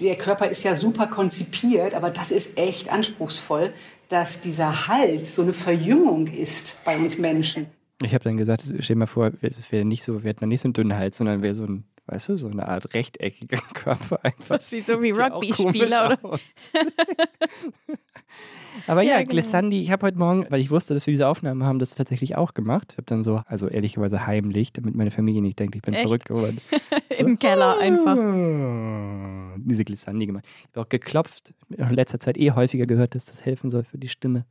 der 0.00 0.16
Körper 0.16 0.48
ist 0.48 0.64
ja 0.64 0.74
super 0.74 1.06
konzipiert, 1.06 1.94
aber 1.94 2.10
das 2.10 2.32
ist 2.32 2.56
echt 2.58 2.88
anspruchsvoll, 2.88 3.72
dass 4.08 4.40
dieser 4.40 4.88
Hals 4.88 5.36
so 5.36 5.42
eine 5.42 5.52
Verjüngung 5.52 6.26
ist 6.26 6.80
bei 6.84 6.96
uns 6.98 7.18
Menschen. 7.18 7.66
Ich 8.02 8.12
habe 8.12 8.24
dann 8.24 8.36
gesagt, 8.36 8.62
stell 8.62 8.78
dir 8.78 8.96
mal 8.96 9.06
vor, 9.06 9.30
es 9.40 9.70
wäre 9.70 9.84
nicht 9.84 10.02
so, 10.02 10.22
wir 10.24 10.30
hätten 10.30 10.48
nicht 10.48 10.60
so 10.60 10.66
einen 10.66 10.74
dünnen 10.74 10.96
Hals, 10.96 11.16
sondern 11.16 11.42
wäre 11.42 11.54
so 11.54 11.64
ein, 11.64 11.84
weißt 12.06 12.30
du, 12.30 12.36
so 12.36 12.48
eine 12.48 12.68
Art 12.68 12.92
rechteckiger 12.94 13.58
Körper 13.74 14.24
einfach. 14.24 14.56
Das 14.56 14.66
ist 14.66 14.72
wie 14.72 14.80
so 14.80 15.02
wie 15.02 15.10
Rugby-Spieler, 15.12 16.18
oder? 16.22 16.40
Aber 18.86 19.02
ja, 19.02 19.12
ja 19.12 19.18
genau. 19.18 19.30
Glissandi, 19.30 19.80
ich 19.80 19.90
habe 19.90 20.06
heute 20.06 20.18
Morgen, 20.18 20.46
weil 20.48 20.60
ich 20.60 20.70
wusste, 20.70 20.94
dass 20.94 21.06
wir 21.06 21.12
diese 21.12 21.28
Aufnahme 21.28 21.64
haben, 21.64 21.78
das 21.78 21.94
tatsächlich 21.94 22.36
auch 22.36 22.54
gemacht. 22.54 22.92
Ich 22.92 22.96
habe 22.98 23.06
dann 23.06 23.22
so, 23.22 23.40
also 23.46 23.68
ehrlicherweise 23.68 24.26
heimlich, 24.26 24.72
damit 24.72 24.94
meine 24.94 25.10
Familie 25.10 25.42
nicht 25.42 25.58
denkt, 25.58 25.76
ich 25.76 25.82
bin 25.82 25.94
Echt? 25.94 26.02
verrückt 26.02 26.26
geworden. 26.26 26.60
Im 27.18 27.30
so, 27.30 27.36
Keller 27.36 27.78
einfach. 27.78 28.16
Diese 29.58 29.84
Glissandi 29.84 30.26
gemacht. 30.26 30.44
Ich 30.46 30.68
habe 30.70 30.80
auch 30.80 30.88
geklopft. 30.88 31.54
In 31.70 31.90
letzter 31.90 32.18
Zeit 32.18 32.36
eh 32.36 32.50
häufiger 32.52 32.86
gehört, 32.86 33.14
dass 33.14 33.26
das 33.26 33.44
helfen 33.44 33.70
soll 33.70 33.84
für 33.84 33.98
die 33.98 34.08
Stimme. 34.08 34.44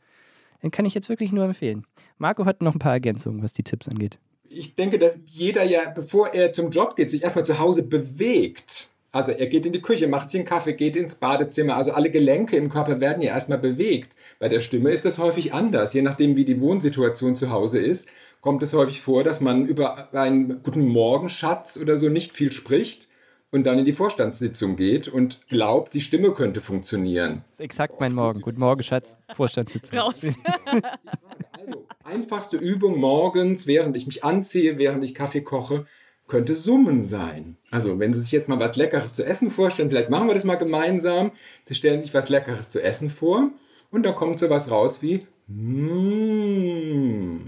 Den 0.62 0.72
kann 0.72 0.86
ich 0.86 0.94
jetzt 0.94 1.10
wirklich 1.10 1.34
nur 1.34 1.44
empfehlen. 1.44 1.86
Marco 2.18 2.46
hat 2.46 2.62
noch 2.62 2.74
ein 2.74 2.80
paar 2.80 2.94
Ergänzungen, 2.94 3.44
was 3.44 3.52
die 3.52 3.64
Tipps 3.64 3.90
angeht. 3.90 4.18
Ich 4.50 4.76
denke, 4.76 4.98
dass 4.98 5.20
jeder 5.26 5.64
ja, 5.64 5.90
bevor 5.90 6.34
er 6.34 6.54
zum 6.54 6.70
Job 6.70 6.96
geht, 6.96 7.10
sich 7.10 7.24
erstmal 7.24 7.46
zu 7.46 7.60
Hause 7.60 7.84
bewegt. 7.84 8.90
Also 9.14 9.32
er 9.32 9.46
geht 9.46 9.68
in 9.68 9.74
die 9.74 9.82
Küche, 9.82 10.08
macht 10.08 10.32
sich 10.32 10.40
einen 10.40 10.50
Kaffee, 10.50 10.74
geht 10.74 10.96
ins 10.96 11.14
Badezimmer. 11.16 11.78
Also 11.78 11.92
alle 11.92 12.10
Gelenke 12.10 12.56
im 12.58 12.68
Körper 12.68 13.00
werden 13.00 13.22
ja 13.22 13.32
erstmal 13.32 13.60
bewegt. 13.60 14.16
Bei 14.40 14.50
der 14.50 14.60
Stimme 14.60 14.90
ist 14.90 15.06
das 15.06 15.20
häufig 15.20 15.54
anders. 15.54 15.94
Je 15.94 16.02
nachdem, 16.02 16.36
wie 16.36 16.46
die 16.46 16.60
Wohnsituation 16.60 17.36
zu 17.36 17.52
Hause 17.52 17.78
ist, 17.78 18.10
kommt 18.42 18.64
es 18.64 18.74
häufig 18.74 19.02
vor, 19.02 19.24
dass 19.24 19.40
man 19.40 19.68
über 19.68 20.12
einen 20.14 20.64
guten 20.64 20.88
Morgen, 20.88 21.30
Schatz 21.30 21.78
oder 21.80 21.98
so 21.98 22.10
nicht 22.10 22.36
viel 22.36 22.52
spricht 22.52 23.08
und 23.52 23.68
dann 23.68 23.78
in 23.78 23.86
die 23.86 23.92
Vorstandssitzung 23.92 24.78
geht 24.78 25.08
und 25.08 25.48
glaubt, 25.48 25.94
die 25.94 26.02
Stimme 26.02 26.32
könnte 26.32 26.60
funktionieren. 26.60 27.44
Das 27.50 27.60
ist 27.60 27.66
exakt 27.66 28.00
mein 28.00 28.16
Morgen. 28.16 28.42
Guten 28.42 28.60
Morgen, 28.60 28.82
Schatz. 28.82 29.16
Vorstandssitzung. 29.36 30.00
Raus. 30.00 30.22
also, 31.52 31.86
einfachste 32.04 32.58
Übung 32.58 33.00
morgens, 33.00 33.68
während 33.68 33.96
ich 33.96 34.08
mich 34.08 34.24
anziehe, 34.24 34.80
während 34.80 35.06
ich 35.06 35.14
Kaffee 35.14 35.42
koche, 35.42 35.86
könnte 36.28 36.56
Summen 36.56 37.04
sein. 37.04 37.58
Also, 37.72 38.00
wenn 38.00 38.14
Sie 38.14 38.22
sich 38.22 38.32
jetzt 38.32 38.48
mal 38.50 38.60
was 38.60 38.76
Leckeres 38.76 39.14
zu 39.14 39.26
essen 39.26 39.52
vorstellen, 39.52 39.90
vielleicht 39.90 40.10
machen 40.10 40.28
wir 40.28 40.34
das 40.34 40.46
mal 40.46 40.56
gemeinsam. 40.56 41.32
Sie 41.64 41.76
stellen 41.76 42.02
sich 42.02 42.14
was 42.14 42.30
Leckeres 42.30 42.70
zu 42.70 42.82
essen 42.82 43.10
vor 43.10 43.50
und 43.92 44.04
da 44.04 44.12
kommt 44.12 44.40
so 44.40 44.50
was 44.50 44.72
raus 44.72 45.02
wie 45.02 45.26
mm. 45.48 47.40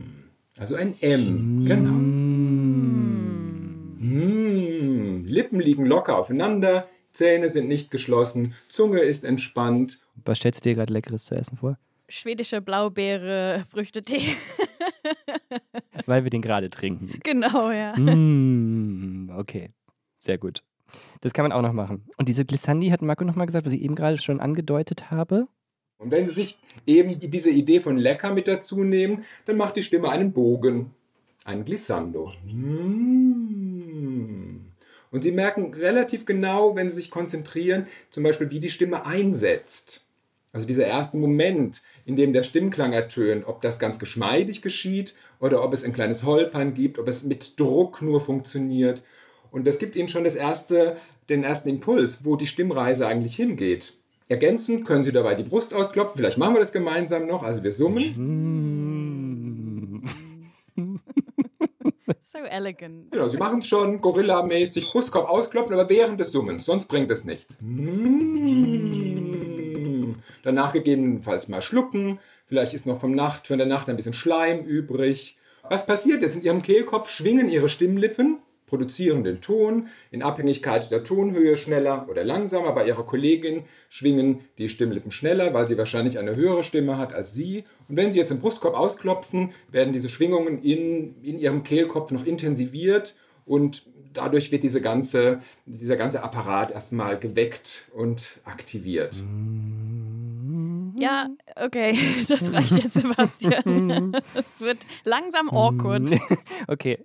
Also 0.58 0.76
ein 0.76 0.96
M. 1.02 1.64
Mm. 1.64 1.66
Genau. 1.66 1.92
Mm. 4.06 5.26
Lippen 5.26 5.60
liegen 5.60 5.86
locker 5.86 6.18
aufeinander, 6.18 6.88
Zähne 7.12 7.50
sind 7.50 7.68
nicht 7.68 7.92
geschlossen, 7.92 8.56
Zunge 8.70 9.00
ist 9.00 9.26
entspannt. 9.26 10.00
Was 10.24 10.38
stellst 10.38 10.66
du 10.66 10.70
dir 10.70 10.76
gerade 10.76 10.94
Leckeres 10.94 11.26
zu 11.26 11.36
essen 11.36 11.58
vor? 11.58 11.78
Schwedische 12.08 12.62
Blaubeere, 12.62 13.66
Früchtetee. 13.70 14.22
Weil 16.06 16.24
wir 16.24 16.30
den 16.32 16.42
gerade 16.42 16.70
trinken. 16.70 17.20
Genau, 17.24 17.72
ja. 17.72 17.96
Mm, 17.98 19.32
okay, 19.36 19.72
sehr 20.20 20.38
gut. 20.38 20.64
Das 21.22 21.34
kann 21.34 21.44
man 21.44 21.52
auch 21.52 21.62
noch 21.62 21.74
machen. 21.74 22.06
Und 22.18 22.30
diese 22.30 22.46
Glissandi 22.46 22.90
hat 22.90 23.02
Marco 23.02 23.24
nochmal 23.24 23.48
gesagt, 23.48 23.66
was 23.66 23.74
ich 23.74 23.82
eben 23.82 23.96
gerade 23.96 24.18
schon 24.18 24.40
angedeutet 24.40 25.12
habe. 25.12 25.48
Und 25.98 26.12
wenn 26.12 26.26
Sie 26.26 26.34
sich 26.34 26.58
eben 26.86 27.18
diese 27.18 27.52
Idee 27.52 27.80
von 27.80 27.98
lecker 27.98 28.34
mit 28.34 28.48
dazu 28.48 28.84
nehmen, 28.84 29.24
dann 29.46 29.58
macht 29.58 29.76
die 29.78 29.82
Stimme 29.82 30.10
einen 30.10 30.34
Bogen. 30.34 30.92
Ein 31.46 31.64
Glissando. 31.64 32.34
Mm. 32.46 33.46
Und 35.12 35.24
Sie 35.24 35.32
merken 35.32 35.74
relativ 35.74 36.26
genau, 36.26 36.76
wenn 36.76 36.90
Sie 36.90 36.98
sich 36.98 37.10
konzentrieren, 37.12 37.88
zum 38.10 38.24
Beispiel, 38.24 38.50
wie 38.52 38.60
die 38.60 38.70
Stimme 38.70 39.06
einsetzt. 39.06 40.06
Also 40.52 40.66
dieser 40.68 40.86
erste 40.86 41.18
Moment, 41.18 41.82
in 42.06 42.16
dem 42.16 42.34
der 42.34 42.44
Stimmklang 42.44 42.94
ertönt, 42.94 43.48
ob 43.48 43.62
das 43.62 43.80
ganz 43.80 44.00
geschmeidig 44.00 44.62
geschieht 44.62 45.16
oder 45.40 45.64
ob 45.64 45.74
es 45.74 45.84
ein 45.84 45.94
kleines 45.94 46.24
Holpern 46.24 46.74
gibt, 46.74 47.00
ob 47.00 47.08
es 47.08 47.24
mit 47.24 47.60
Druck 47.60 48.02
nur 48.02 48.22
funktioniert. 48.22 49.04
Und 49.52 49.66
das 49.66 49.80
gibt 49.80 49.96
Ihnen 49.96 50.08
schon 50.08 50.24
das 50.24 50.36
erste, 50.36 50.98
den 51.30 51.44
ersten 51.44 51.70
Impuls, 51.70 52.24
wo 52.24 52.36
die 52.36 52.48
Stimmreise 52.48 53.08
eigentlich 53.08 53.36
hingeht. 53.36 53.98
Ergänzend 54.28 54.86
können 54.86 55.04
Sie 55.04 55.12
dabei 55.12 55.36
die 55.36 55.44
Brust 55.44 55.74
ausklopfen. 55.74 56.18
Vielleicht 56.18 56.38
machen 56.38 56.56
wir 56.56 56.60
das 56.60 56.72
gemeinsam 56.72 57.26
noch. 57.28 57.44
Also 57.44 57.64
wir 57.64 57.72
summen. 57.72 58.14
so 62.22 62.40
elegant. 62.40 63.12
Genau, 63.12 63.28
Sie 63.28 63.38
machen 63.38 63.60
es 63.60 63.68
schon 63.68 64.02
Gorilla-mäßig, 64.02 64.92
Brustkorb 64.92 65.30
ausklopfen, 65.30 65.78
aber 65.78 65.90
während 65.90 66.20
des 66.20 66.32
Summens, 66.32 66.66
sonst 66.66 66.88
bringt 66.88 67.10
es 67.12 67.24
nichts. 67.24 67.58
Danach 70.46 70.74
gegebenenfalls 70.74 71.48
mal 71.48 71.64
schlucken. 71.64 72.20
Vielleicht 72.46 72.76
ist 72.76 72.86
noch 72.86 73.00
vom 73.00 73.16
Nacht, 73.16 73.48
von 73.48 73.58
der 73.58 73.66
Nacht 73.66 73.90
ein 73.90 73.96
bisschen 73.96 74.14
Schleim 74.14 74.60
übrig. 74.60 75.38
Was 75.68 75.88
passiert 75.88 76.22
jetzt? 76.22 76.36
In 76.36 76.44
Ihrem 76.44 76.62
Kehlkopf 76.62 77.10
schwingen 77.10 77.50
Ihre 77.50 77.68
Stimmlippen, 77.68 78.38
produzieren 78.68 79.24
den 79.24 79.42
Ton. 79.42 79.88
In 80.12 80.22
Abhängigkeit 80.22 80.92
der 80.92 81.04
Tonhöhe 81.04 81.58
schneller 81.58 82.06
oder 82.12 82.24
langsamer. 82.24 82.74
Bei 82.74 82.86
Ihrer 82.86 83.08
Kollegin 83.08 83.64
schwingen 83.90 84.42
die 84.60 84.70
Stimmlippen 84.70 85.10
schneller, 85.10 85.56
weil 85.56 85.68
sie 85.68 85.80
wahrscheinlich 85.80 86.20
eine 86.20 86.36
höhere 86.36 86.64
Stimme 86.64 87.00
hat 87.00 87.16
als 87.16 87.34
Sie. 87.34 87.64
Und 87.90 87.98
wenn 87.98 88.12
Sie 88.12 88.20
jetzt 88.20 88.32
im 88.32 88.40
Brustkorb 88.40 88.76
ausklopfen, 88.76 89.50
werden 89.72 89.94
diese 89.94 90.10
Schwingungen 90.10 90.62
in, 90.62 91.16
in 91.24 91.40
Ihrem 91.40 91.64
Kehlkopf 91.64 92.12
noch 92.12 92.24
intensiviert 92.24 93.16
und 93.48 93.88
dadurch 94.14 94.52
wird 94.52 94.62
diese 94.62 94.80
ganze, 94.80 95.40
dieser 95.66 95.96
ganze 95.96 96.22
Apparat 96.22 96.70
erstmal 96.70 97.18
geweckt 97.18 97.88
und 97.96 98.38
aktiviert. 98.44 99.24
Ja, 100.98 101.28
okay, 101.56 101.98
das 102.28 102.52
reicht 102.52 102.72
jetzt, 102.72 102.94
Sebastian. 102.94 104.16
Es 104.36 104.62
wird 104.62 104.80
langsam 105.04 105.50
awkward. 105.50 106.10
Okay. 106.68 107.00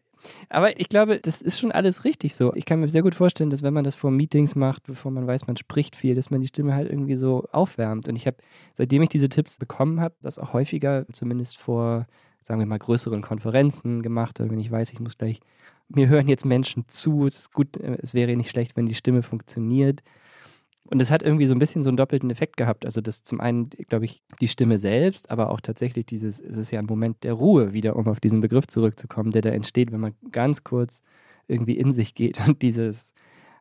Aber 0.50 0.79
ich 0.79 0.90
glaube, 0.90 1.18
das 1.18 1.40
ist 1.40 1.59
schon 1.59 1.72
alles 1.72 2.05
richtig 2.05 2.35
so. 2.35 2.55
Ich 2.55 2.66
kann 2.66 2.81
mir 2.81 2.90
sehr 2.90 3.03
gut 3.03 3.14
vorstellen, 3.14 3.48
dass 3.48 3.62
wenn 3.62 3.72
man 3.72 3.85
das 3.85 3.94
vor 3.94 4.11
Meetings 4.11 4.55
macht, 4.55 4.83
bevor 4.87 5.11
man 5.11 5.26
weiß, 5.26 5.46
man 5.46 5.57
spricht 5.57 5.96
viel, 5.96 6.14
dass 6.14 6.31
man 6.31 6.42
die 6.42 6.48
Stimme 6.48 6.74
halt 6.74 6.90
irgendwie 6.90 7.16
so 7.16 7.48
aufwärmt. 7.53 8.07
Und 8.07 8.16
ich 8.16 8.26
habe, 8.26 8.37
seitdem 8.74 9.00
ich 9.00 9.09
diese 9.09 9.31
Tipps 9.31 9.57
bekommen 9.57 9.98
habe, 9.98 10.14
das 10.20 10.38
auch 10.38 10.53
häufiger, 10.53 11.07
zumindest 11.11 11.57
vor, 11.57 12.07
sagen 12.42 12.61
wir 12.61 12.66
mal, 12.66 12.79
größeren 12.79 13.22
Konferenzen 13.22 14.03
gemacht, 14.03 14.38
oder 14.40 14.50
wenn 14.50 14.61
ich 14.61 14.70
weiß, 14.70 14.92
ich 14.92 15.00
muss 15.00 15.16
gleich 15.16 15.40
mir 15.88 16.09
hören 16.09 16.29
jetzt 16.29 16.44
Menschen 16.44 16.85
zu, 16.88 17.26
es 17.26 17.38
ist 17.38 17.53
gut, 17.53 17.76
äh, 17.76 17.98
es 18.00 18.14
wäre 18.14 18.37
nicht 18.37 18.50
schlecht, 18.50 18.76
wenn 18.76 18.87
die 18.87 18.94
Stimme 18.94 19.22
funktioniert. 19.22 20.03
Und 20.90 21.00
es 21.00 21.11
hat 21.11 21.22
irgendwie 21.22 21.46
so 21.46 21.55
ein 21.55 21.61
bisschen 21.61 21.85
so 21.85 21.88
einen 21.88 21.96
doppelten 21.96 22.31
Effekt 22.31 22.57
gehabt. 22.57 22.85
Also 22.85 23.00
das 23.00 23.22
zum 23.22 23.40
einen, 23.40 23.70
glaube 23.70 24.05
ich, 24.05 24.22
die 24.40 24.48
Stimme 24.48 24.76
selbst, 24.76 25.31
aber 25.31 25.50
auch 25.50 25.61
tatsächlich 25.61 26.05
dieses, 26.05 26.40
es 26.40 26.57
ist 26.57 26.72
ja 26.72 26.81
ein 26.81 26.87
Moment 26.87 27.22
der 27.22 27.35
Ruhe 27.35 27.72
wieder, 27.72 27.94
um 27.94 28.09
auf 28.09 28.18
diesen 28.18 28.40
Begriff 28.40 28.66
zurückzukommen, 28.66 29.31
der 29.31 29.42
da 29.42 29.50
entsteht, 29.50 29.92
wenn 29.92 30.00
man 30.00 30.14
ganz 30.33 30.64
kurz 30.64 31.00
irgendwie 31.46 31.79
in 31.79 31.92
sich 31.92 32.14
geht 32.14 32.44
und 32.46 32.61
dieses 32.61 33.14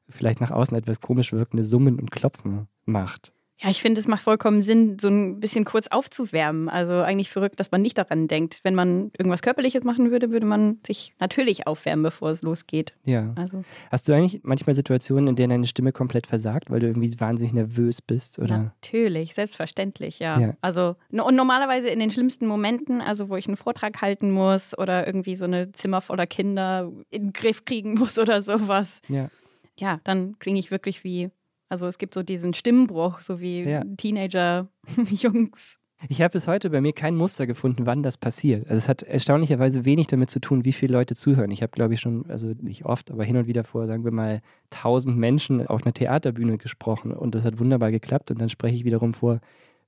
vielleicht 0.09 0.41
nach 0.41 0.49
außen 0.49 0.75
etwas 0.75 1.01
komisch 1.01 1.31
wirkende 1.31 1.63
Summen 1.63 1.99
und 1.99 2.09
Klopfen 2.09 2.67
macht. 2.85 3.31
Ja, 3.61 3.69
ich 3.69 3.81
finde, 3.81 3.99
es 3.99 4.07
macht 4.07 4.21
vollkommen 4.23 4.61
Sinn, 4.61 4.97
so 4.99 5.09
ein 5.09 5.41
bisschen 5.41 5.65
kurz 5.65 5.87
aufzuwärmen. 5.87 6.69
Also 6.69 6.93
eigentlich 6.93 7.29
verrückt, 7.29 7.59
dass 7.59 7.71
man 7.71 7.81
nicht 7.81 7.97
daran 7.97 8.29
denkt. 8.29 8.61
Wenn 8.63 8.73
man 8.73 9.11
irgendwas 9.17 9.41
Körperliches 9.41 9.83
machen 9.83 10.11
würde, 10.11 10.31
würde 10.31 10.45
man 10.45 10.79
sich 10.87 11.13
natürlich 11.19 11.67
aufwärmen, 11.67 12.03
bevor 12.03 12.29
es 12.29 12.41
losgeht. 12.41 12.93
Ja. 13.03 13.33
Also 13.35 13.65
Hast 13.91 14.07
du 14.07 14.13
eigentlich 14.13 14.41
manchmal 14.43 14.75
Situationen, 14.75 15.27
in 15.27 15.35
denen 15.35 15.49
deine 15.49 15.67
Stimme 15.67 15.91
komplett 15.91 16.25
versagt, 16.25 16.69
weil 16.69 16.79
du 16.79 16.87
irgendwie 16.87 17.13
wahnsinnig 17.19 17.51
nervös 17.53 18.01
bist? 18.01 18.39
Oder? 18.39 18.57
natürlich, 18.59 19.33
selbstverständlich, 19.33 20.19
ja. 20.19 20.39
Ja. 20.39 20.53
Also 20.61 20.95
und 21.11 21.35
normalerweise 21.35 21.89
in 21.89 21.99
den 21.99 22.11
schlimmsten 22.11 22.47
Momenten, 22.47 23.01
also 23.01 23.27
wo 23.27 23.35
ich 23.35 23.47
einen 23.47 23.57
Vortrag 23.57 24.01
halten 24.01 24.31
muss 24.31 24.77
oder 24.77 25.05
irgendwie 25.05 25.35
so 25.35 25.43
eine 25.45 25.71
Zimmer 25.73 25.99
voller 25.99 26.27
Kinder 26.27 26.91
in 27.09 27.23
den 27.23 27.33
Griff 27.33 27.65
kriegen 27.65 27.95
muss 27.95 28.17
oder 28.17 28.41
sowas, 28.41 29.01
Ja. 29.09 29.29
ja, 29.77 29.99
dann 30.05 30.39
klinge 30.39 30.59
ich 30.59 30.71
wirklich 30.71 31.03
wie, 31.03 31.29
also 31.69 31.87
es 31.87 31.97
gibt 31.97 32.13
so 32.13 32.23
diesen 32.23 32.53
Stimmbruch, 32.53 33.21
so 33.21 33.39
wie 33.39 33.63
Ja. 33.63 33.83
Teenager-Jungs. 33.97 35.77
Ich 36.07 36.21
habe 36.21 36.31
bis 36.31 36.47
heute 36.47 36.69
bei 36.69 36.79
mir 36.79 36.93
kein 36.93 37.17
Muster 37.17 37.45
gefunden, 37.45 37.85
wann 37.85 38.03
das 38.03 38.17
passiert. 38.17 38.69
Also 38.69 38.77
es 38.77 38.87
hat 38.87 39.03
erstaunlicherweise 39.03 39.83
wenig 39.83 40.07
damit 40.07 40.29
zu 40.29 40.39
tun, 40.39 40.63
wie 40.63 40.71
viele 40.71 40.93
Leute 40.93 41.13
zuhören. 41.13 41.51
Ich 41.51 41.61
habe, 41.61 41.73
glaube 41.73 41.93
ich, 41.93 41.99
schon, 41.99 42.23
also 42.29 42.53
nicht 42.61 42.85
oft, 42.85 43.11
aber 43.11 43.25
hin 43.25 43.35
und 43.35 43.47
wieder 43.47 43.65
vor, 43.65 43.85
sagen 43.85 44.05
wir 44.05 44.13
mal, 44.13 44.39
tausend 44.69 45.17
Menschen 45.17 45.67
auf 45.67 45.83
einer 45.83 45.93
Theaterbühne 45.93 46.57
gesprochen 46.57 47.11
und 47.11 47.35
das 47.35 47.43
hat 47.43 47.59
wunderbar 47.59 47.91
geklappt 47.91 48.31
und 48.31 48.39
dann 48.39 48.47
spreche 48.47 48.77
ich 48.77 48.85
wiederum 48.85 49.13
vor 49.13 49.41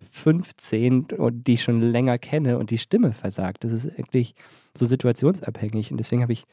15, 0.10 1.12
und 1.18 1.48
die 1.48 1.54
ich 1.54 1.64
schon 1.64 1.80
länger 1.82 2.18
kenne 2.18 2.58
und 2.58 2.72
die 2.72 2.78
Stimme 2.78 3.14
versagt. 3.14 3.64
Das 3.64 3.72
ist 3.72 3.98
wirklich 3.98 4.36
so 4.76 4.86
situationsabhängig 4.86 5.92
und 5.92 5.98
deswegen 5.98 6.24
habe 6.24 6.34
ich 6.34 6.46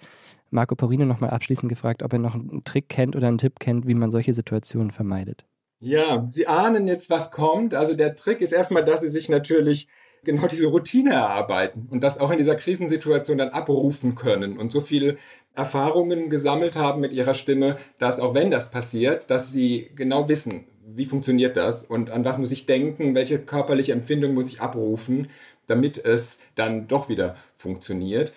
Marco 0.51 0.75
Porino 0.75 1.05
nochmal 1.05 1.31
abschließend 1.31 1.69
gefragt, 1.69 2.03
ob 2.03 2.13
er 2.13 2.19
noch 2.19 2.35
einen 2.35 2.65
Trick 2.65 2.89
kennt 2.89 3.17
oder 3.17 3.29
einen 3.29 3.39
Tipp 3.39 3.61
kennt, 3.61 3.87
wie 3.87 3.95
man 3.95 4.11
solche 4.11 4.35
Situationen 4.35 4.91
vermeidet. 4.91 5.45
Ja, 5.81 6.27
Sie 6.29 6.47
ahnen 6.47 6.89
jetzt, 6.89 7.09
was 7.11 7.31
kommt. 7.31 7.75
Also 7.75 7.95
der 7.95 8.17
Trick 8.17 8.41
ist 8.41 8.53
erstmal, 8.53 8.85
dass 8.85 9.03
Sie 9.03 9.09
sich 9.09 9.29
natürlich 9.29 9.89
genau 10.25 10.47
diese 10.47 10.67
Routine 10.67 11.15
erarbeiten 11.15 11.87
und 11.91 12.03
das 12.03 12.19
auch 12.19 12.31
in 12.31 12.39
dieser 12.39 12.57
Krisensituation 12.57 13.39
dann 13.39 13.51
abrufen 13.51 14.15
können 14.15 14.59
und 14.59 14.73
so 14.73 14.81
viele 14.81 15.17
Erfahrungen 15.55 16.31
gesammelt 16.31 16.77
haben 16.77 17.01
mit 17.01 17.13
Ihrer 17.13 17.35
Stimme, 17.35 17.77
dass 17.99 18.19
auch 18.21 18.35
wenn 18.35 18.51
das 18.51 18.71
passiert, 18.71 19.31
dass 19.31 19.53
Sie 19.53 19.91
genau 19.95 20.29
wissen, 20.29 20.65
wie 20.85 21.05
funktioniert 21.05 21.57
das 21.57 21.85
und 21.85 22.11
an 22.11 22.25
was 22.25 22.39
muss 22.39 22.53
ich 22.53 22.67
denken, 22.67 23.15
welche 23.15 23.39
körperliche 23.39 23.93
Empfindung 23.93 24.35
muss 24.35 24.49
ich 24.49 24.61
abrufen, 24.61 25.29
damit 25.67 26.05
es 26.05 26.39
dann 26.55 26.89
doch 26.89 27.09
wieder 27.09 27.37
funktioniert. 27.55 28.33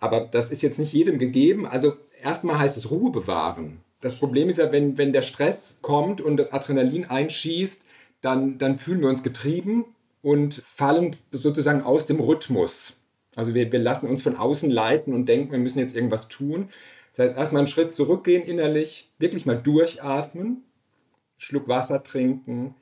Aber 0.00 0.20
das 0.20 0.50
ist 0.50 0.62
jetzt 0.62 0.78
nicht 0.78 0.92
jedem 0.92 1.18
gegeben. 1.18 1.66
Also 1.66 1.94
erstmal 2.22 2.58
heißt 2.58 2.76
es 2.76 2.90
Ruhe 2.90 3.10
bewahren. 3.10 3.80
Das 4.00 4.16
Problem 4.16 4.48
ist 4.48 4.58
ja, 4.58 4.72
wenn, 4.72 4.96
wenn 4.96 5.12
der 5.12 5.22
Stress 5.22 5.76
kommt 5.82 6.20
und 6.20 6.38
das 6.38 6.52
Adrenalin 6.52 7.04
einschießt, 7.04 7.82
dann, 8.22 8.58
dann 8.58 8.76
fühlen 8.76 9.02
wir 9.02 9.08
uns 9.10 9.22
getrieben 9.22 9.84
und 10.22 10.62
fallen 10.66 11.16
sozusagen 11.32 11.82
aus 11.82 12.06
dem 12.06 12.20
Rhythmus. 12.20 12.96
Also 13.36 13.54
wir, 13.54 13.70
wir 13.70 13.78
lassen 13.78 14.08
uns 14.08 14.22
von 14.22 14.36
außen 14.36 14.70
leiten 14.70 15.14
und 15.14 15.28
denken, 15.28 15.52
wir 15.52 15.58
müssen 15.58 15.78
jetzt 15.78 15.94
irgendwas 15.94 16.28
tun. 16.28 16.68
Das 17.10 17.20
heißt, 17.20 17.36
erstmal 17.36 17.60
einen 17.60 17.66
Schritt 17.66 17.92
zurückgehen 17.92 18.42
innerlich, 18.42 19.10
wirklich 19.18 19.46
mal 19.46 19.60
durchatmen, 19.60 20.64
Schluck 21.38 21.68
Wasser 21.68 22.02
trinken, 22.02 22.74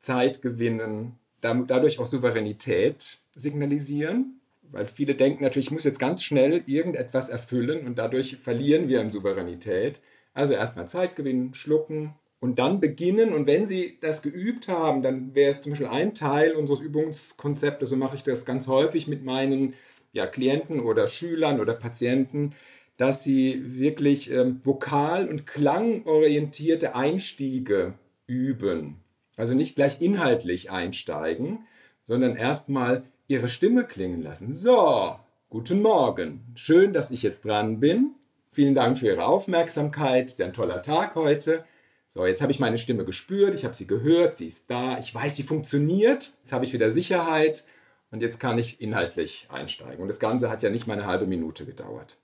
Zeit 0.00 0.42
gewinnen, 0.42 1.18
dadurch 1.40 1.98
auch 1.98 2.06
Souveränität 2.06 3.18
signalisieren. 3.34 4.40
Weil 4.74 4.86
viele 4.86 5.14
denken 5.14 5.44
natürlich, 5.44 5.68
ich 5.68 5.72
muss 5.72 5.84
jetzt 5.84 6.00
ganz 6.00 6.24
schnell 6.24 6.64
irgendetwas 6.66 7.28
erfüllen 7.28 7.86
und 7.86 7.96
dadurch 7.96 8.38
verlieren 8.38 8.88
wir 8.88 9.00
an 9.00 9.08
Souveränität. 9.08 10.00
Also 10.32 10.52
erstmal 10.52 10.88
Zeit 10.88 11.14
gewinnen, 11.14 11.54
schlucken 11.54 12.14
und 12.40 12.58
dann 12.58 12.80
beginnen. 12.80 13.32
Und 13.32 13.46
wenn 13.46 13.66
Sie 13.66 13.98
das 14.00 14.20
geübt 14.20 14.66
haben, 14.66 15.02
dann 15.02 15.34
wäre 15.34 15.50
es 15.50 15.62
zum 15.62 15.72
Beispiel 15.72 15.86
ein 15.86 16.12
Teil 16.12 16.54
unseres 16.54 16.80
Übungskonzeptes, 16.80 17.88
so 17.88 17.96
mache 17.96 18.16
ich 18.16 18.24
das 18.24 18.44
ganz 18.44 18.66
häufig 18.66 19.06
mit 19.06 19.24
meinen 19.24 19.74
ja, 20.12 20.26
Klienten 20.26 20.80
oder 20.80 21.06
Schülern 21.06 21.60
oder 21.60 21.74
Patienten, 21.74 22.52
dass 22.96 23.24
sie 23.24 23.78
wirklich 23.78 24.30
ähm, 24.30 24.60
vokal- 24.64 25.28
und 25.28 25.46
klangorientierte 25.46 26.94
Einstiege 26.94 27.94
üben. 28.26 28.96
Also 29.36 29.54
nicht 29.54 29.74
gleich 29.76 30.00
inhaltlich 30.00 30.70
einsteigen, 30.70 31.66
sondern 32.04 32.36
erstmal 32.36 33.04
ihre 33.26 33.48
Stimme 33.48 33.84
klingen 33.84 34.22
lassen. 34.22 34.52
So, 34.52 35.16
guten 35.48 35.82
Morgen. 35.82 36.52
Schön, 36.54 36.92
dass 36.92 37.10
ich 37.10 37.22
jetzt 37.22 37.44
dran 37.44 37.80
bin. 37.80 38.14
Vielen 38.50 38.74
Dank 38.74 38.98
für 38.98 39.06
Ihre 39.06 39.26
Aufmerksamkeit. 39.26 40.26
Ist 40.26 40.38
ja 40.38 40.46
ein 40.46 40.52
toller 40.52 40.82
Tag 40.82 41.14
heute. 41.14 41.64
So, 42.08 42.24
jetzt 42.26 42.42
habe 42.42 42.52
ich 42.52 42.60
meine 42.60 42.78
Stimme 42.78 43.04
gespürt, 43.04 43.56
ich 43.56 43.64
habe 43.64 43.74
sie 43.74 43.88
gehört, 43.88 44.34
sie 44.34 44.46
ist 44.46 44.70
da, 44.70 45.00
ich 45.00 45.12
weiß, 45.12 45.34
sie 45.34 45.42
funktioniert. 45.42 46.32
Jetzt 46.38 46.52
habe 46.52 46.64
ich 46.64 46.72
wieder 46.72 46.88
Sicherheit 46.90 47.64
und 48.12 48.22
jetzt 48.22 48.38
kann 48.38 48.56
ich 48.56 48.80
inhaltlich 48.80 49.48
einsteigen. 49.50 50.00
Und 50.00 50.06
das 50.06 50.20
Ganze 50.20 50.48
hat 50.48 50.62
ja 50.62 50.70
nicht 50.70 50.86
mal 50.86 50.92
eine 50.92 51.06
halbe 51.06 51.26
Minute 51.26 51.66
gedauert. 51.66 52.16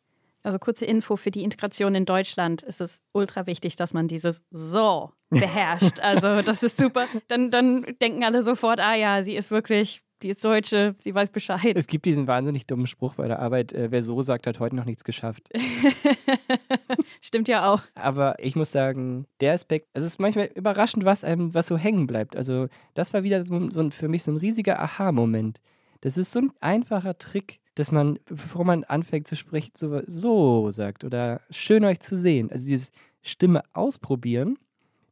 Also 0.45 0.61
kurze 0.61 0.87
Info 0.87 1.17
für 1.17 1.33
die 1.33 1.43
Integration 1.43 1.95
in 1.97 2.05
Deutschland 2.05 2.63
ist 2.63 2.81
es 2.81 3.03
ultra 3.13 3.47
wichtig, 3.47 3.75
dass 3.75 3.93
man 3.93 4.07
dieses 4.07 4.43
so 4.51 5.11
beherrscht. 5.31 5.99
Also 6.01 6.43
das 6.43 6.63
ist 6.63 6.77
super. 6.77 7.07
Dann, 7.27 7.51
dann 7.51 7.85
denken 8.01 8.23
alle 8.23 8.45
sofort, 8.45 8.79
ah 8.79 8.95
ja, 8.95 9.25
sie 9.25 9.35
ist 9.35 9.51
wirklich, 9.51 10.03
die 10.23 10.29
ist 10.29 10.45
Deutsche, 10.45 10.95
sie 10.99 11.15
weiß 11.15 11.31
Bescheid. 11.31 11.77
Es 11.77 11.87
gibt 11.87 12.05
diesen 12.05 12.27
wahnsinnig 12.27 12.67
dummen 12.67 12.87
Spruch 12.87 13.15
bei 13.15 13.29
der 13.29 13.39
Arbeit, 13.39 13.73
äh, 13.73 13.91
wer 13.91 14.03
so 14.03 14.21
sagt, 14.23 14.47
hat 14.47 14.61
heute 14.61 14.77
noch 14.77 14.85
nichts 14.85 15.05
geschafft. 15.05 15.49
Stimmt 17.21 17.49
ja 17.49 17.73
auch. 17.73 17.83
Aber 17.95 18.37
ich 18.39 18.57
muss 18.57 18.73
sagen, 18.73 19.27
der 19.41 19.55
Aspekt, 19.55 19.89
es 19.93 20.05
ist 20.05 20.19
manchmal 20.19 20.51
überraschend, 20.55 21.05
was 21.05 21.25
einem, 21.25 21.55
was 21.55 21.67
so 21.67 21.77
hängen 21.77 22.07
bleibt. 22.07 22.37
Also, 22.37 22.69
das 22.95 23.15
war 23.15 23.23
wieder 23.23 23.45
so, 23.45 23.71
so 23.71 23.81
ein, 23.81 23.93
für 23.93 24.09
mich 24.09 24.25
so 24.25 24.33
ein 24.33 24.37
riesiger 24.37 24.81
Aha-Moment. 24.81 25.61
Das 26.01 26.17
ist 26.17 26.33
so 26.33 26.41
ein 26.41 26.53
einfacher 26.61 27.19
Trick, 27.19 27.61
dass 27.75 27.93
man, 27.93 28.19
bevor 28.27 28.65
man 28.65 28.85
anfängt 28.85 29.27
zu 29.27 29.37
sprechen, 29.37 29.73
so, 29.75 30.03
so 30.07 30.71
sagt 30.71 31.05
oder 31.05 31.41
schön 31.51 31.85
euch 31.85 32.01
zu 32.01 32.17
sehen. 32.17 32.51
Also 32.51 32.67
dieses 32.67 32.93
Stimme 33.23 33.63
ausprobieren, 33.73 34.59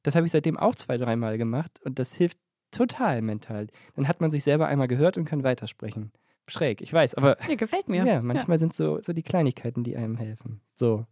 das 0.02 0.14
habe 0.14 0.26
ich 0.26 0.32
seitdem 0.32 0.56
auch 0.56 0.74
zwei, 0.74 0.96
dreimal 0.96 1.38
gemacht 1.38 1.80
und 1.84 1.98
das 1.98 2.14
hilft 2.14 2.38
total 2.70 3.22
mental. 3.22 3.68
Dann 3.96 4.08
hat 4.08 4.20
man 4.20 4.30
sich 4.30 4.44
selber 4.44 4.66
einmal 4.66 4.88
gehört 4.88 5.18
und 5.18 5.24
kann 5.24 5.42
weitersprechen. 5.44 6.12
Schräg, 6.46 6.80
ich 6.80 6.92
weiß, 6.92 7.14
aber 7.14 7.36
Nee, 7.46 7.56
gefällt 7.56 7.88
mir. 7.88 8.06
ja, 8.06 8.22
manchmal 8.22 8.56
sind 8.58 8.74
so, 8.74 9.00
so 9.00 9.12
die 9.12 9.22
Kleinigkeiten, 9.22 9.84
die 9.84 9.96
einem 9.96 10.16
helfen. 10.16 10.60
So. 10.76 11.04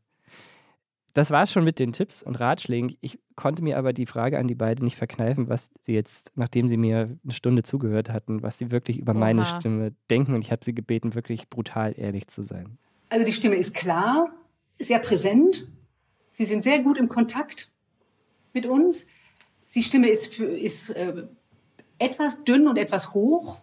Das 1.12 1.30
war's 1.30 1.50
schon 1.50 1.64
mit 1.64 1.78
den 1.78 1.92
Tipps 1.92 2.22
und 2.22 2.36
Ratschlägen. 2.36 2.94
Ich 3.00 3.18
konnte 3.36 3.62
mir 3.62 3.78
aber 3.78 3.94
die 3.94 4.04
Frage 4.04 4.38
an 4.38 4.48
die 4.48 4.54
beiden 4.54 4.84
nicht 4.84 4.96
verkneifen, 4.96 5.48
was 5.48 5.70
sie 5.80 5.94
jetzt, 5.94 6.32
nachdem 6.36 6.68
sie 6.68 6.76
mir 6.76 7.18
eine 7.22 7.32
Stunde 7.32 7.62
zugehört 7.62 8.10
hatten, 8.10 8.42
was 8.42 8.58
sie 8.58 8.70
wirklich 8.70 8.98
über 8.98 9.14
meine 9.14 9.40
Oha. 9.42 9.58
Stimme 9.58 9.92
denken. 10.10 10.34
Und 10.34 10.42
ich 10.42 10.52
habe 10.52 10.62
sie 10.64 10.74
gebeten, 10.74 11.14
wirklich 11.14 11.48
brutal 11.48 11.94
ehrlich 11.96 12.28
zu 12.28 12.42
sein. 12.42 12.76
Also 13.08 13.24
die 13.24 13.32
Stimme 13.32 13.56
ist 13.56 13.74
klar, 13.74 14.30
sehr 14.78 14.98
präsent. 14.98 15.66
Sie 16.32 16.44
sind 16.44 16.62
sehr 16.62 16.80
gut 16.80 16.98
im 16.98 17.08
Kontakt 17.08 17.72
mit 18.52 18.66
uns. 18.66 19.06
Die 19.74 19.82
Stimme 19.82 20.10
ist, 20.10 20.34
für, 20.34 20.44
ist 20.44 20.90
äh, 20.90 21.26
etwas 21.98 22.44
dünn 22.44 22.68
und 22.68 22.76
etwas 22.76 23.14
hoch. 23.14 23.58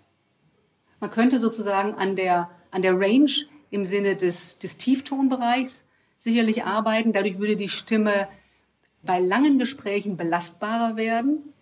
Man 1.00 1.12
könnte 1.12 1.39
sozusagen 1.39 1.96
an 1.96 2.15
der, 2.15 2.50
an 2.72 2.82
der 2.82 3.00
Range 3.00 3.32
im 3.72 3.86
Sinne 3.86 4.15
des, 4.15 4.58
des 4.60 4.78
Tieftonbereichs 4.78 5.86
sicherlich 6.17 6.63
arbeiten. 6.63 7.13
Dadurch 7.13 7.39
würde 7.39 7.58
die 7.58 7.69
Stimme 7.69 8.28
bei 9.02 9.19
langen 9.19 9.60
Gesprächen 9.60 10.15
belastbarer 10.15 10.96
werden. 10.96 11.54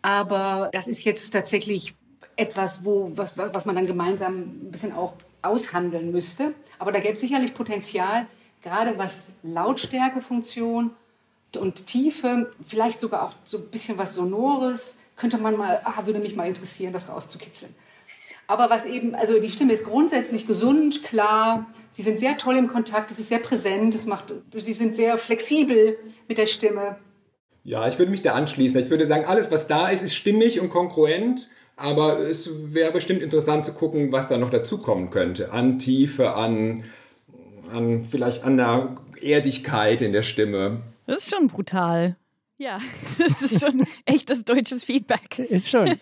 Aber 0.00 0.70
das 0.72 0.88
ist 0.88 1.04
jetzt 1.04 1.30
tatsächlich 1.30 1.94
etwas, 2.36 2.84
wo, 2.84 3.12
was, 3.14 3.36
was 3.36 3.66
man 3.66 3.76
dann 3.76 3.86
gemeinsam 3.86 4.40
ein 4.40 4.70
bisschen 4.70 4.92
auch 4.92 5.14
aushandeln 5.42 6.10
müsste. 6.10 6.54
Aber 6.78 6.92
da 6.92 7.00
gäbe 7.00 7.14
es 7.14 7.20
sicherlich 7.20 7.54
Potenzial, 7.54 8.26
gerade 8.62 8.96
was 8.96 9.30
Lautstärkefunktion 9.42 10.90
und 11.58 11.86
Tiefe, 11.86 12.52
vielleicht 12.62 12.98
sogar 12.98 13.24
auch 13.24 13.34
so 13.44 13.58
ein 13.58 13.68
bisschen 13.68 13.98
was 13.98 14.14
Sonores, 14.14 14.96
könnte 15.16 15.38
man 15.38 15.56
mal, 15.56 15.80
ah, 15.84 16.06
würde 16.06 16.20
mich 16.20 16.36
mal 16.36 16.46
interessieren, 16.46 16.92
das 16.92 17.08
rauszukitzeln. 17.08 17.74
Aber 18.46 18.70
was 18.70 18.84
eben, 18.84 19.14
also 19.14 19.38
die 19.38 19.50
Stimme 19.50 19.72
ist 19.72 19.84
grundsätzlich 19.84 20.46
gesund, 20.46 21.02
klar. 21.04 21.66
Sie 21.90 22.02
sind 22.02 22.18
sehr 22.18 22.36
toll 22.36 22.56
im 22.56 22.68
Kontakt, 22.68 23.10
es 23.10 23.18
ist 23.18 23.28
sehr 23.28 23.38
präsent, 23.38 23.94
es 23.94 24.06
macht, 24.06 24.32
sie 24.54 24.74
sind 24.74 24.96
sehr 24.96 25.16
flexibel 25.18 25.96
mit 26.28 26.38
der 26.38 26.46
Stimme. 26.46 26.96
Ja, 27.64 27.86
ich 27.86 27.98
würde 27.98 28.10
mich 28.10 28.22
da 28.22 28.34
anschließen. 28.34 28.80
Ich 28.82 28.90
würde 28.90 29.06
sagen, 29.06 29.24
alles, 29.24 29.50
was 29.50 29.68
da 29.68 29.88
ist, 29.88 30.02
ist 30.02 30.14
stimmig 30.14 30.60
und 30.60 30.68
kongruent. 30.68 31.48
Aber 31.76 32.18
es 32.18 32.50
wäre 32.74 32.92
bestimmt 32.92 33.22
interessant 33.22 33.64
zu 33.64 33.72
gucken, 33.72 34.12
was 34.12 34.28
da 34.28 34.36
noch 34.36 34.50
dazukommen 34.50 35.10
könnte. 35.10 35.52
An 35.52 35.78
Tiefe, 35.78 36.34
an, 36.34 36.84
an 37.72 38.06
vielleicht 38.10 38.44
an 38.44 38.56
der 38.56 38.96
Erdigkeit 39.20 40.02
in 40.02 40.12
der 40.12 40.22
Stimme. 40.22 40.82
Das 41.06 41.18
ist 41.18 41.34
schon 41.34 41.46
brutal. 41.46 42.16
Ja, 42.62 42.78
das 43.18 43.42
ist 43.42 43.60
schon 43.60 43.84
echtes 44.04 44.44
deutsches 44.44 44.84
Feedback. 44.84 45.40
Ist 45.40 45.68
schon 45.68 45.96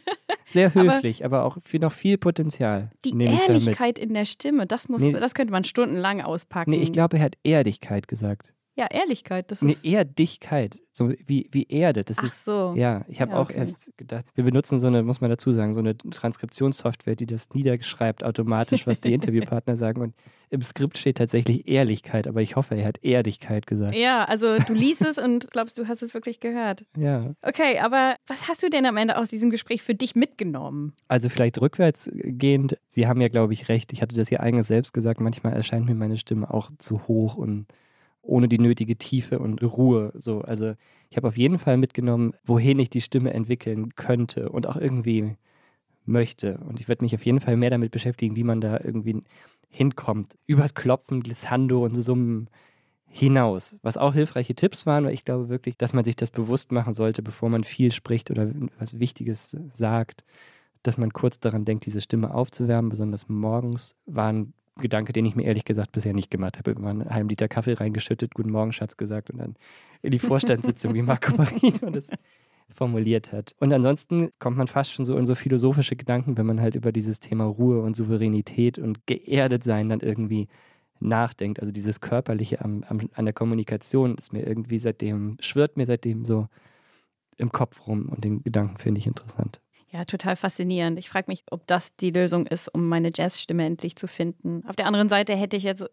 sehr 0.45 0.75
höflich, 0.75 1.25
aber, 1.25 1.45
auch 1.47 1.57
für 1.65 1.79
noch 1.79 1.93
viel 1.93 2.19
Potenzial. 2.19 2.91
Die. 3.07 3.19
Ehrlichkeit 3.19 3.99
in 3.99 4.13
der 4.13 4.27
Stimme, 4.27 4.67
das, 4.67 4.91
muss, 4.91 5.01
Nee. 5.01 5.13
das 5.13 5.33
könnte 5.33 5.53
man 5.53 5.65
stundenlang 5.65 6.21
auspacken. 6.21 6.73
Nee, 6.73 6.83
ich 6.83 6.93
glaube, 6.93 7.17
er 7.17 7.25
hat 7.25 7.39
Erdigkeit 7.45 8.09
gesagt. 8.09 8.53
Ja, 8.81 8.87
Ehrlichkeit. 8.91 9.51
Das 9.51 9.61
ist. 9.61 9.85
Erdigkeit. 9.85 10.79
So 10.91 11.11
wie, 11.27 11.49
wie 11.53 11.65
Erde. 11.69 12.03
Das 12.03 12.17
Ach 12.21 12.25
ist. 12.25 12.45
so. 12.47 12.73
Ja, 12.77 13.05
ich 13.09 13.21
habe 13.21 13.33
Ja, 13.33 13.37
auch 13.39 13.51
okay. 13.51 13.59
erst 13.59 13.93
gedacht, 13.99 14.25
wir 14.35 14.43
benutzen 14.43 14.79
so 14.79 14.87
eine, 14.87 15.03
muss 15.03 15.21
man 15.21 15.29
dazu 15.29 15.53
sagen, 15.53 15.75
so 15.75 15.81
eine 15.81 15.97
Transkriptionssoftware, 15.99 17.15
die 17.15 17.27
das 17.27 17.51
niederschreibt 17.53 18.25
automatisch, 18.25 18.87
was 18.87 19.03
die 19.03 19.13
Interviewpartner 19.13 19.77
sagen. 19.77 20.01
Und 20.01 20.15
im 20.49 20.63
Skript 20.63 20.97
steht 20.97 21.19
tatsächlich 21.19 21.69
Ehrlichkeit, 21.69 22.27
aber 22.27 22.41
ich 22.41 22.57
hoffe, 22.57 22.75
er 22.75 22.87
hat 22.87 23.05
Erdigkeit 23.05 23.67
gesagt. 23.67 23.95
Ja, 23.95 24.25
also 24.25 24.59
du 24.59 24.73
liest 24.73 25.03
es 25.03 25.19
und 25.19 25.51
glaubst, 25.51 25.77
du 25.77 25.87
hast 25.87 26.03
es 26.03 26.15
wirklich 26.15 26.41
gehört. 26.41 26.87
Ja. 26.97 27.35
Okay, 27.43 27.79
aber 27.81 28.17
was 28.27 28.49
hast 28.49 28.63
du 28.63 28.71
denn 28.71 28.87
am 28.87 28.97
Ende 28.97 29.19
aus 29.19 29.29
diesem 29.29 29.51
Gespräch 29.51 29.83
für 29.83 29.95
dich 29.95 30.15
mitgenommen? 30.17 30.95
Also 31.07 31.29
vielleicht 31.29 31.61
rückwärts 31.61 32.11
gehend, 32.15 32.79
Sie 32.89 33.07
haben 33.07 33.21
ja, 33.21 33.29
glaube 33.29 33.53
ich, 33.53 33.69
recht. 33.69 33.93
Ich 33.93 34.01
hatte 34.01 34.15
das 34.15 34.31
ja 34.31 34.41
eingangs 34.41 34.69
selbst 34.69 34.95
gesagt, 34.95 35.21
manchmal 35.21 35.53
erscheint 35.53 35.85
mir 35.85 35.95
meine 35.95 36.17
Stimme 36.17 36.53
auch 36.53 36.71
zu 36.79 37.07
hoch 37.07 37.37
und 37.37 37.67
ohne 38.31 38.49
die 38.49 38.59
nötige 38.59 38.97
Tiefe 38.97 39.39
und 39.39 39.63
Ruhe. 39.63 40.13
So, 40.15 40.41
also 40.41 40.75
ich 41.11 41.17
habe 41.17 41.29
auf 41.29 41.37
jeden 41.37 41.59
Fall 41.59 41.77
mitgenommen, 41.77 42.33
wohin 42.45 42.79
ich 42.79 42.91
die 42.91 43.01
Stimme 43.01 43.35
entwickeln 43.35 43.95
könnte 43.97 44.49
und 44.49 44.67
auch 44.67 44.77
irgendwie 44.77 45.37
möchte. 46.07 46.59
Und 46.59 46.81
ich 46.81 46.89
werde 46.89 47.05
mich 47.05 47.15
auf 47.15 47.27
jeden 47.27 47.41
Fall 47.41 47.57
mehr 47.57 47.71
damit 47.71 47.91
beschäftigen, 47.91 48.37
wie 48.37 48.45
man 48.45 48.61
da 48.61 48.81
irgendwie 48.83 49.23
hinkommt. 49.69 50.37
Übers 50.47 50.75
Klopfen, 50.75 51.23
Glissando 51.23 51.85
und 51.85 51.95
Summen 51.95 52.49
hinaus. 53.07 53.75
Was 53.83 53.97
auch 53.97 54.15
hilfreiche 54.15 54.55
Tipps 54.55 54.87
waren, 54.87 55.05
weil 55.05 55.15
ich 55.15 55.25
glaube 55.25 55.49
wirklich, 55.49 55.77
dass 55.77 55.93
man 55.93 56.05
sich 56.05 56.17
das 56.17 56.31
bewusst 56.31 56.73
machen 56.73 56.95
sollte, 56.95 57.23
bevor 57.23 57.51
man 57.51 57.65
viel 57.65 57.91
spricht 57.91 58.31
oder 58.31 58.51
was 58.79 58.99
Wichtiges 59.01 59.57
sagt, 59.73 60.25
dass 60.83 60.97
man 60.97 61.13
kurz 61.13 61.41
daran 61.41 61.65
denkt, 61.65 61.87
diese 61.87 62.01
Stimme 62.01 62.33
aufzuwärmen. 62.33 62.89
Besonders 62.89 63.29
morgens 63.29 63.97
war 64.07 64.33
ein 64.33 64.53
Gedanke, 64.81 65.13
den 65.13 65.25
ich 65.25 65.37
mir 65.37 65.45
ehrlich 65.45 65.65
gesagt 65.65 65.93
bisher 65.93 66.13
nicht 66.13 66.31
gemacht 66.31 66.59
habe. 66.59 66.73
Immer 66.73 66.91
einen 66.91 67.11
halben 67.11 67.29
Liter 67.29 67.49
Kaffee 67.49 67.75
reingeschüttet, 67.75 68.35
guten 68.35 68.51
Morgen, 68.51 68.73
Schatz 68.73 68.97
gesagt 68.97 69.31
und 69.31 69.39
dann 69.39 69.57
in 70.03 70.11
die 70.11 70.19
Vorstandssitzung, 70.19 70.95
wie 70.95 71.03
Marco 71.03 71.37
Marino 71.37 71.91
das 71.93 72.11
formuliert 72.75 73.33
hat. 73.33 73.55
Und 73.59 73.73
ansonsten 73.73 74.31
kommt 74.39 74.57
man 74.57 74.67
fast 74.67 74.93
schon 74.93 75.05
so 75.05 75.17
in 75.17 75.27
so 75.27 75.35
philosophische 75.35 75.97
Gedanken, 75.97 76.37
wenn 76.37 76.47
man 76.47 76.61
halt 76.61 76.75
über 76.75 76.93
dieses 76.93 77.21
Thema 77.21 77.45
Ruhe 77.45 77.81
und 77.83 77.97
Souveränität 77.97 78.79
und 78.79 79.07
geerdet 79.07 79.65
sein 79.65 79.89
dann 79.89 80.01
irgendwie 80.01 80.49
nachdenkt. 81.01 81.61
Also 81.61 81.73
dieses 81.73 82.01
Körperliche 82.01 82.63
am, 82.63 82.85
am, 82.89 83.01
an 83.15 83.25
der 83.25 83.35
Kommunikation 83.35 84.17
ist 84.17 84.33
mir 84.33 84.47
irgendwie 84.47 84.79
seitdem, 84.79 85.37
schwirrt 85.41 85.77
mir 85.77 85.87
seitdem 85.87 86.25
so 86.25 86.49
im 87.37 87.51
Kopf 87.53 87.87
rum 87.87 88.09
und 88.09 88.25
den 88.25 88.43
Gedanken 88.43 88.79
finde 88.79 88.99
ich 88.99 89.07
interessant. 89.07 89.61
Ja, 89.93 90.05
total 90.05 90.37
faszinierend. 90.37 90.99
Ich 90.99 91.09
frage 91.09 91.27
mich, 91.29 91.43
ob 91.51 91.67
das 91.67 91.97
die 91.97 92.11
Lösung 92.11 92.47
ist, 92.47 92.69
um 92.73 92.89
meine 92.89 93.11
Jazzstimme 93.15 93.65
endlich 93.65 93.97
zu 93.97 94.07
finden. 94.07 94.63
Auf 94.69 94.77
der 94.77 94.87
anderen 94.87 95.09
Seite 95.09 95.35
hätte 95.35 95.57
ich 95.57 95.65
jetzt, 95.65 95.85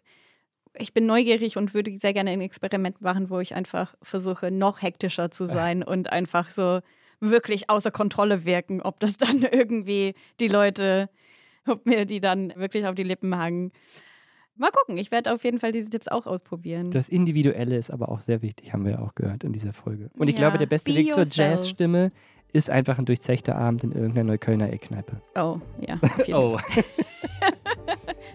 ich 0.77 0.93
bin 0.93 1.07
neugierig 1.07 1.57
und 1.57 1.73
würde 1.73 1.97
sehr 1.99 2.13
gerne 2.13 2.29
ein 2.29 2.41
Experiment 2.41 3.01
machen, 3.01 3.31
wo 3.31 3.39
ich 3.39 3.55
einfach 3.55 3.95
versuche, 4.03 4.51
noch 4.51 4.81
hektischer 4.83 5.31
zu 5.31 5.47
sein 5.47 5.81
und 5.81 6.11
einfach 6.11 6.51
so 6.51 6.81
wirklich 7.19 7.71
außer 7.71 7.89
Kontrolle 7.89 8.45
wirken, 8.45 8.81
ob 8.83 8.99
das 8.99 9.17
dann 9.17 9.41
irgendwie 9.51 10.13
die 10.39 10.47
Leute, 10.47 11.09
ob 11.67 11.87
mir 11.87 12.05
die 12.05 12.19
dann 12.21 12.53
wirklich 12.55 12.85
auf 12.85 12.93
die 12.93 13.03
Lippen 13.03 13.35
hangen. 13.37 13.71
Mal 14.59 14.71
gucken, 14.71 14.97
ich 14.97 15.11
werde 15.11 15.33
auf 15.33 15.43
jeden 15.43 15.59
Fall 15.59 15.71
diese 15.71 15.89
Tipps 15.89 16.07
auch 16.07 16.25
ausprobieren. 16.25 16.89
Das 16.89 17.09
Individuelle 17.09 17.77
ist 17.77 17.91
aber 17.91 18.09
auch 18.09 18.21
sehr 18.21 18.41
wichtig, 18.41 18.73
haben 18.73 18.85
wir 18.85 18.93
ja 18.93 18.99
auch 18.99 19.13
gehört 19.13 19.43
in 19.43 19.53
dieser 19.53 19.71
Folge. 19.73 20.09
Und 20.17 20.29
ich 20.29 20.33
Ja, 20.33 20.45
glaube, 20.49 20.57
der 20.57 20.65
beste 20.65 20.91
be 20.91 20.97
Weg 20.97 21.11
zur. 21.11 21.25
Jazzstimme 21.25 22.11
ist 22.57 22.69
einfach 22.71 22.97
ein 22.97 23.05
durchzechter 23.05 23.55
Abend 23.55 23.83
in 23.83 23.91
irgendeiner 23.91 24.31
Neuköllner 24.31 24.73
Eckkneipe. 24.73 25.21
oh, 25.35 25.59
ja. 25.79 25.95
Auf 26.01 26.27
jeden 26.27 26.33
Oh, 26.39 26.57
Fall. 26.57 26.83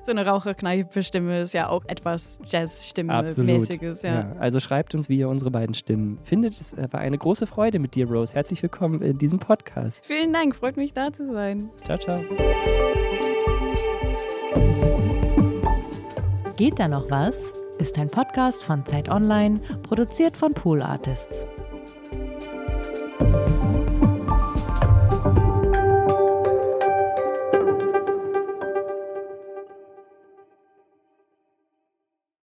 So 0.05 0.11
eine 0.11 0.27
Raucherkneipe-Stimme 0.27 1.43
ist 1.43 1.55
ja 1.55 1.69
auch 1.69 1.85
etwas. 1.87 2.41
Jazz-Stimme-mäßiges, 2.51 4.03
ja. 4.03 4.33
Also 4.41 4.59
schreibt 4.59 4.97
uns, 4.97 5.09
wie 5.09 5.19
ihr 5.19 5.29
unsere 5.29 5.53
beiden 5.53 5.77
Stimmen 5.77 6.19
findet. 6.25 6.61
Es 6.61 6.77
war 6.77 6.99
eine 7.01 7.17
große 7.17 7.47
Freude 7.47 7.79
mit 7.79 7.95
dir, 7.95 8.09
Rose. 8.11 8.35
Herzlich 8.35 8.61
willkommen 8.65 9.01
in 9.01 9.19
diesem 9.19 9.39
Podcast. 9.39 10.05
Vielen 10.05 10.33
Dank, 10.33 10.57
freut 10.57 10.77
mich 10.77 10.93
da 10.93 11.13
zu 11.13 11.33
sein. 11.33 11.71
Ciao, 11.85 11.99
ciao. 11.99 12.21
Geht 16.57 16.81
da 16.81 16.89
noch 16.89 17.09
was? 17.09 17.55
Ist 17.79 17.97
ein 17.97 18.11
Podcast 18.11 18.65
von 18.65 18.85
Zeit 18.85 19.09
Online, 19.09 19.61
produziert 19.85 20.37
von 20.37 20.53
Pool 20.53 20.83
Artists. 20.83 21.47